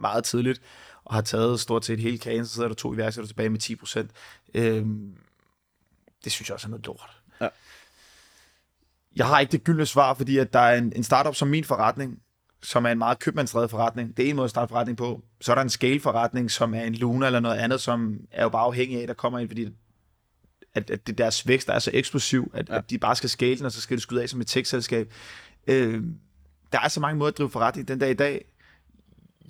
[0.00, 0.62] meget tidligt,
[1.04, 3.76] og har taget stort set hele kagen, så sidder der to iværksættere tilbage med 10
[3.76, 4.10] procent.
[4.54, 5.14] Øhm,
[6.24, 7.10] det synes jeg også er noget lort.
[7.40, 7.48] Ja.
[9.16, 11.64] Jeg har ikke det gyldne svar, fordi at der er en, en startup som min
[11.64, 12.18] forretning,
[12.62, 14.16] som er en meget købmandsdrevet forretning.
[14.16, 15.22] Det er en måde at starte forretning på.
[15.40, 18.48] Så er der en scale-forretning, som er en Luna eller noget andet, som er jo
[18.48, 19.68] bare afhængig af, der kommer ind, fordi
[20.74, 22.76] at, at det deres vækst er så eksplosiv, at, ja.
[22.76, 25.12] at de bare skal scale den, og så skal det skyde af som et tech-selskab.
[25.66, 26.02] Øh,
[26.72, 28.44] der er så mange måder at drive forretning den dag i dag.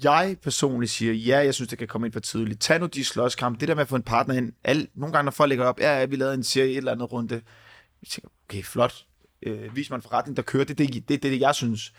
[0.04, 2.60] Jeg personligt siger, ja, jeg synes, det kan komme ind for tidligt.
[2.60, 3.60] Tag nu de slåskamp.
[3.60, 4.52] Det der med at få en partner ind.
[4.64, 6.92] Alle, nogle gange, når folk lægger op, ja, ja, vi lavede en serie et eller
[6.92, 7.34] andet runde.
[7.34, 9.04] Jeg tænker, okay, flot.
[9.42, 10.64] Øh, vis mig en forretning, der kører.
[10.64, 11.92] Det er det, det, det, det, jeg synes.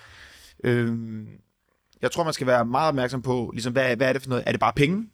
[0.64, 0.98] Øh,
[2.02, 4.44] jeg tror, man skal være meget opmærksom på, ligesom, hvad, hvad er det for noget?
[4.48, 5.10] Er det bare penge?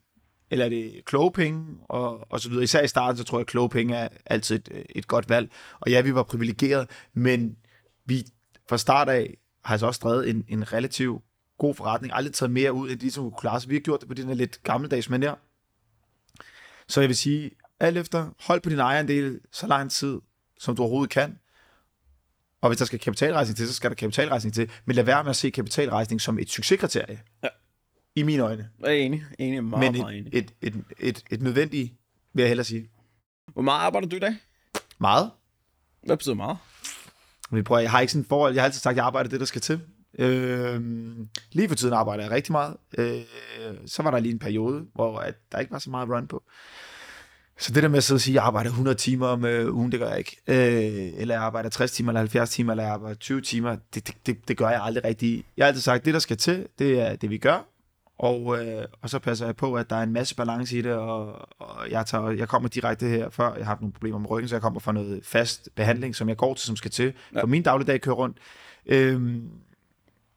[0.51, 1.65] Eller er det kloge penge?
[1.89, 2.63] Og, og så videre.
[2.63, 5.51] Især i starten, så tror jeg, at kloge penge er altid et, et godt valg.
[5.79, 7.57] Og ja, vi var privilegeret, men
[8.05, 8.23] vi
[8.69, 11.21] fra start af har altså også drevet en, en relativ
[11.57, 12.13] god forretning.
[12.13, 13.69] Aldrig taget mere ud, end de som kunne klare sig.
[13.69, 15.35] Vi har gjort det på den her lidt gammeldags manier.
[16.87, 20.19] Så jeg vil sige, alt efter, hold på din ejerandel så lang tid,
[20.59, 21.39] som du overhovedet kan.
[22.61, 24.71] Og hvis der skal kapitalrejsning til, så skal der kapitalrejsning til.
[24.85, 27.21] Men lad være med at se kapitalrejsning som et succeskriterie.
[27.43, 27.47] Ja.
[28.15, 28.69] I mine øjne.
[28.79, 29.23] Jeg er enig.
[29.39, 30.29] enig meget, Men meget enig.
[30.35, 31.93] et, et, et, et, et nødvendigt,
[32.33, 32.89] vil jeg hellere sige.
[33.53, 34.35] Hvor meget arbejder du i dag?
[34.99, 35.31] Meget.
[36.05, 36.57] Hvad betyder meget?
[37.49, 38.53] Men prøv, at- jeg har ikke sådan et forhold.
[38.53, 39.81] Jeg har altid sagt, at jeg arbejder det, der skal til.
[40.17, 40.81] Øh,
[41.51, 42.75] lige for tiden arbejder jeg rigtig meget.
[42.97, 43.21] Øh,
[43.85, 46.43] så var der lige en periode, hvor at der ikke var så meget run på.
[47.59, 49.75] Så det der med at sidde og sige, at jeg arbejder 100 timer om øh,
[49.75, 50.37] ugen, det gør jeg ikke.
[50.47, 53.77] Øh, eller jeg arbejder 60 timer, eller 70 timer, eller jeg arbejder 20 timer.
[53.93, 55.43] Det, det, det, det gør jeg aldrig rigtig.
[55.57, 57.65] Jeg har altid sagt, at det, der skal til, det er det, vi gør.
[58.19, 60.93] Og, øh, og så passer jeg på, at der er en masse balance i det,
[60.93, 64.29] og, og jeg, tager, jeg kommer direkte her før, jeg har haft nogle problemer med
[64.29, 67.13] ryggen, så jeg kommer fra noget fast behandling, som jeg går til, som skal til,
[67.35, 67.41] Ja.
[67.41, 68.37] for min dagligdag kører rundt.
[68.85, 69.49] Øhm,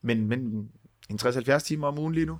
[0.03, 0.69] men, men
[1.11, 2.39] en 60-70 timer om ugen lige nu.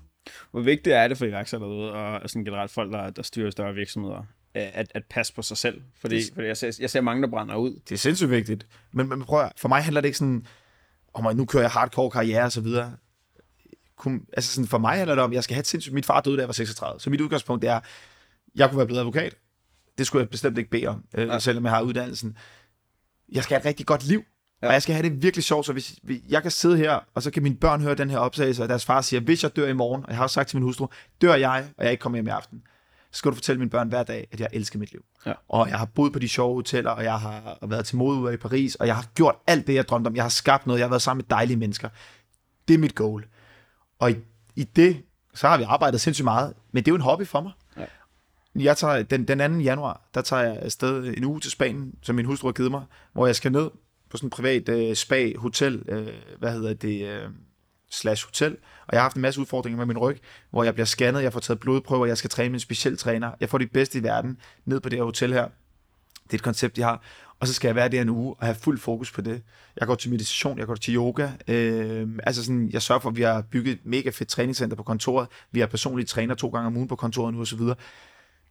[0.51, 3.75] Hvor vigtigt er det for iværksættere derude, og sådan generelt folk, der, der styrer større
[3.75, 4.23] virksomheder,
[4.55, 5.83] at, at passe på sig selv?
[6.01, 7.81] Fordi, Det- fordi jeg, ser, jeg ser mange, der brænder ud.
[7.89, 8.67] Det er sindssygt vigtigt.
[8.93, 10.47] Men, men prøv at, for mig handler det ikke sådan,
[11.15, 12.97] om at nu kører jeg hardcore karriere og så videre.
[13.97, 15.95] Kun, altså sådan, for mig handler det om, at jeg skal have sindssygt...
[15.95, 17.01] Mit far døde, da jeg var 36.
[17.01, 17.81] Så mit udgangspunkt er,
[18.55, 19.37] jeg kunne være blevet advokat.
[19.99, 22.37] Det skulle jeg bestemt ikke bede om, øh, selvom jeg har uddannelsen.
[23.33, 24.25] Jeg skal have et rigtig godt liv.
[24.63, 24.67] Ja.
[24.67, 25.95] Og jeg skal have det virkelig sjovt, så hvis
[26.29, 28.85] jeg kan sidde her, og så kan mine børn høre den her optagelse, og deres
[28.85, 30.87] far siger, hvis jeg dør i morgen, og jeg har sagt til min hustru,
[31.23, 32.63] dør jeg, og jeg ikke kommer hjem i aften,
[33.13, 35.05] så skal du fortælle mine børn hver dag, at jeg elsker mit liv.
[35.27, 35.33] Ja.
[35.49, 38.37] Og jeg har boet på de sjove hoteller, og jeg har været til modeuger i
[38.37, 40.17] Paris, og jeg har gjort alt det, jeg drømte om.
[40.17, 41.89] Jeg har skabt noget, jeg har været sammen med dejlige mennesker.
[42.69, 43.25] Det er mit goal.
[43.99, 44.17] Og i,
[44.57, 45.03] i det,
[45.35, 47.53] så har vi arbejdet sindssygt meget, men det er jo en hobby for mig.
[47.77, 47.85] Ja.
[48.55, 49.59] Jeg tager, den, den 2.
[49.59, 52.85] januar, der tager jeg afsted en uge til Spanien, som min hustru har givet mig,
[53.13, 53.71] hvor jeg skal ned
[54.11, 56.09] på sådan en privat øh, spa-hotel, øh,
[56.39, 57.29] hvad hedder det, øh,
[57.91, 58.57] slash hotel,
[58.87, 60.19] og jeg har haft en masse udfordringer med min ryg,
[60.51, 63.31] hvor jeg bliver scannet, jeg får taget blodprøver, jeg skal træne med en speciel træner,
[63.41, 65.49] jeg får de bedste i verden ned på det her hotel her.
[66.25, 67.03] Det er et koncept, de har.
[67.41, 69.43] Og så skal jeg være der en uge og have fuld fokus på det.
[69.81, 71.29] Jeg går til meditation, jeg går til yoga.
[71.49, 74.83] Øh, altså sådan, jeg sørger for, at vi har bygget et mega fedt træningscenter på
[74.83, 75.29] kontoret.
[75.51, 77.77] Vi har personlige træner to gange om ugen på kontoret nu og så videre.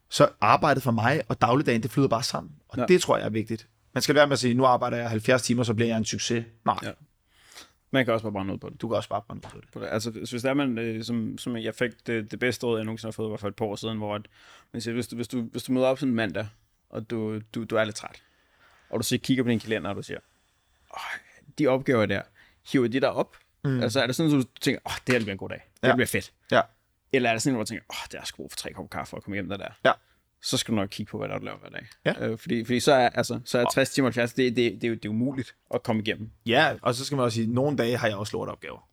[0.10, 2.53] Så arbejdet for mig og dagligdagen, det flyder bare sammen.
[2.70, 2.86] Og ja.
[2.86, 3.68] det tror jeg er vigtigt.
[3.93, 6.05] Man skal være med at sige, nu arbejder jeg 70 timer, så bliver jeg en
[6.05, 6.45] succes.
[6.65, 6.91] Nej, Ja.
[7.91, 8.81] Man kan også bare brænde ud på det.
[8.81, 9.69] du kan også bare brænde ud på det.
[9.73, 9.87] på det.
[9.91, 12.85] Altså, hvis der er man, øh, som, som jeg fik det, det bedste råd, jeg
[12.85, 14.21] nogensinde har fået, var for et par år siden, hvor at,
[14.71, 16.47] man siger, hvis, du, hvis, du, hvis du møder op sådan en mandag,
[16.89, 18.23] og du, du, du er lidt træt,
[18.89, 20.19] og du så kigger på din kalender, og du siger,
[20.93, 21.19] Åh,
[21.59, 22.21] de opgaver der,
[22.71, 23.37] hiver de der op?
[23.63, 23.81] Mm.
[23.81, 25.69] Altså er det sådan, at du tænker, åh, det her bliver en god dag.
[25.81, 25.95] Det Ja.
[25.95, 26.31] bliver fedt.
[26.51, 26.61] Ja.
[27.13, 29.09] Eller er det sådan, hvor du tænker, åh, det er sgu for tre kopper kaffe
[29.09, 29.69] for at komme hjem der der.
[29.85, 29.91] Ja.
[30.41, 31.87] Så skal du nok kigge på, hvad der er, du laver hver dag.
[32.05, 32.27] Ja.
[32.27, 34.87] Øh, fordi, fordi så er, altså, så er 60 timer 70, det, det, det, er
[34.87, 36.29] jo, det er umuligt at komme igennem.
[36.45, 38.89] Ja, og så skal man også sige, at nogle dage har jeg også lorteopgaver.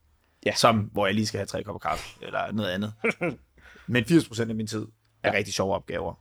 [0.46, 0.54] Ja.
[0.54, 2.92] Som, hvor jeg lige skal have tre kopper kaffe, eller noget andet.
[3.86, 4.86] Men 80% af min tid
[5.22, 5.36] er Ja.
[5.38, 6.14] rigtig sjove opgaver.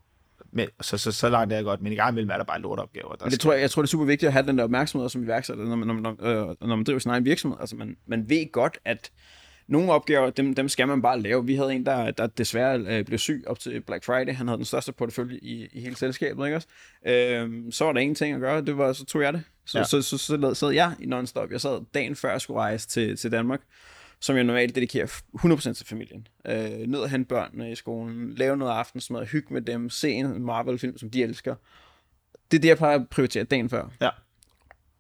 [0.51, 2.61] men, så, så, så langt er det godt, men i gang imellem er der bare
[2.61, 3.15] lortopgaver.
[3.15, 4.63] Der Men det tror jeg, jeg tror, det er super vigtigt at have den der
[4.63, 7.57] opmærksomhed som iværksætter, når man, når, man, når, når man driver sin egen virksomhed.
[7.59, 9.11] Altså, man, man ved godt, at
[9.68, 11.45] nogle opgaver, dem, dem skal man bare lave.
[11.45, 14.34] Vi havde en, der, der desværre øh, blev syg op til Black Friday.
[14.34, 16.68] Han havde den største portefølje i, i hele selskabet, ikke også?
[17.05, 19.43] Øhm, så var der en ting at gøre, det var, så tog jeg det.
[19.66, 19.84] Så, ja.
[19.84, 21.51] så, så, så, så sad jeg i non-stop.
[21.51, 23.61] Jeg sad dagen før jeg skulle rejse til, til Danmark,
[24.20, 25.07] som jeg normalt dedikerer
[25.38, 26.28] 100% til familien.
[26.47, 30.45] Øh, ned og hente børnene i skolen, lave noget aftensmad, hygge med dem, se en
[30.45, 31.55] Marvel-film, som de elsker.
[32.51, 33.89] Det er det, jeg plejer at prioritere dagen før.
[34.01, 34.09] Ja.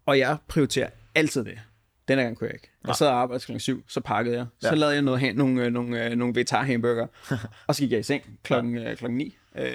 [0.05, 1.59] Og jeg prioriterer altid det.
[2.07, 2.71] Denne gang kunne jeg ikke.
[2.87, 3.57] Jeg sad og arbejdede kl.
[3.59, 4.45] 7, så pakkede jeg.
[4.59, 4.75] Så Ja.
[4.75, 7.07] lavede jeg noget, hen- nogle, øh, nogle, øh, nogle vegetar hamburger,
[7.67, 9.37] og så gik jeg i seng klokken, øh, klokken 9.
[9.57, 9.71] Øh,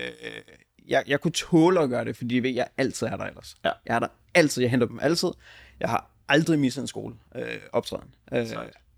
[0.89, 3.57] jeg, jeg kunne tåle at gøre det, fordi jeg ved, jeg altid er der ellers.
[3.65, 3.71] Ja.
[3.87, 5.29] Jeg er der altid, jeg henter dem altid.
[5.81, 8.15] Jeg har aldrig misset en skole øh, optræden.
[8.33, 8.47] Øh,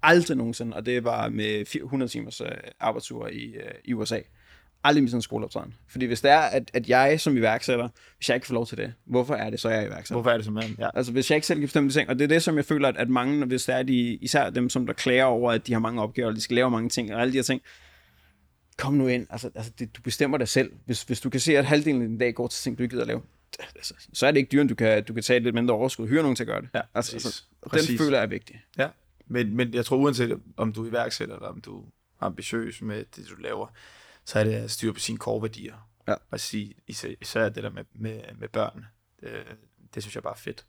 [0.03, 2.49] aldrig nogensinde, og det var med 400 timers øh,
[2.81, 4.19] arbejdsture i, øh, i USA.
[4.85, 5.75] Aldrig misset en skoleoptræden.
[5.89, 8.79] Fordi hvis det er, at, at jeg som iværksætter, hvis jeg ikke får lov til
[8.79, 10.15] det, hvorfor er det så, jeg er iværksætter?
[10.15, 10.77] Hvorfor er det så man?
[10.79, 10.89] Ja.
[10.95, 12.65] Altså, hvis jeg ikke selv kan bestemme de ting, og det er det, som jeg
[12.65, 15.67] føler, at, at mange, hvis det er de, især dem, som der klager over, at
[15.67, 17.63] de har mange opgaver, og de skal lave mange ting, og alle de her ting,
[18.79, 20.73] kom nu ind, altså, altså det, du bestemmer dig selv.
[20.87, 22.93] Hvis, hvis du kan se, at halvdelen af din dag går til ting, du ikke
[22.93, 23.23] gider at lave,
[23.77, 26.23] altså, så er det ikke dyrt, du kan, du kan tage lidt mindre overskud, hyre
[26.23, 26.69] nogen til at gøre det.
[26.75, 27.27] Ja, altså, præcis.
[27.27, 28.01] altså, den Præcis.
[28.01, 28.63] føler jeg er vigtig.
[28.79, 28.89] Ja,
[29.27, 31.85] men, men jeg tror uanset om du er iværksætter, eller om du er
[32.21, 33.67] ambitiøs med det, du laver,
[34.25, 35.89] så er det at styre på sine core-værdier.
[36.09, 36.15] Ja.
[36.31, 38.87] Og sige, især, især det der med, med, med børn,
[39.21, 39.31] det,
[39.95, 40.67] det synes jeg bare er fedt.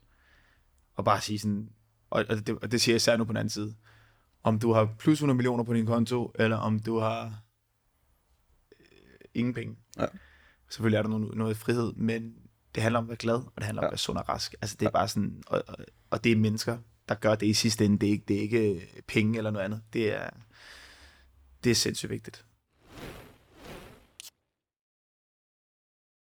[0.94, 1.70] Og bare sige sådan,
[2.10, 3.74] og, og, det, og det siger jeg især nu på den anden side,
[4.42, 7.42] om du har plus 100 millioner på din konto, eller om du har
[8.80, 8.86] øh,
[9.34, 9.76] ingen penge.
[9.98, 10.06] Ja.
[10.70, 12.34] Selvfølgelig er der noget, noget frihed, men
[12.74, 13.88] det handler om at være glad, og det handler om Ja.
[13.88, 14.54] at være sund og rask.
[14.62, 15.76] Altså det er bare sådan, og, og,
[16.10, 16.78] og det er mennesker,
[17.08, 17.98] der gør det i sidste ende.
[17.98, 19.82] Det er ikke, det er ikke penge eller noget andet.
[19.92, 20.30] Det er,
[21.64, 22.44] det er sindssygt vigtigt.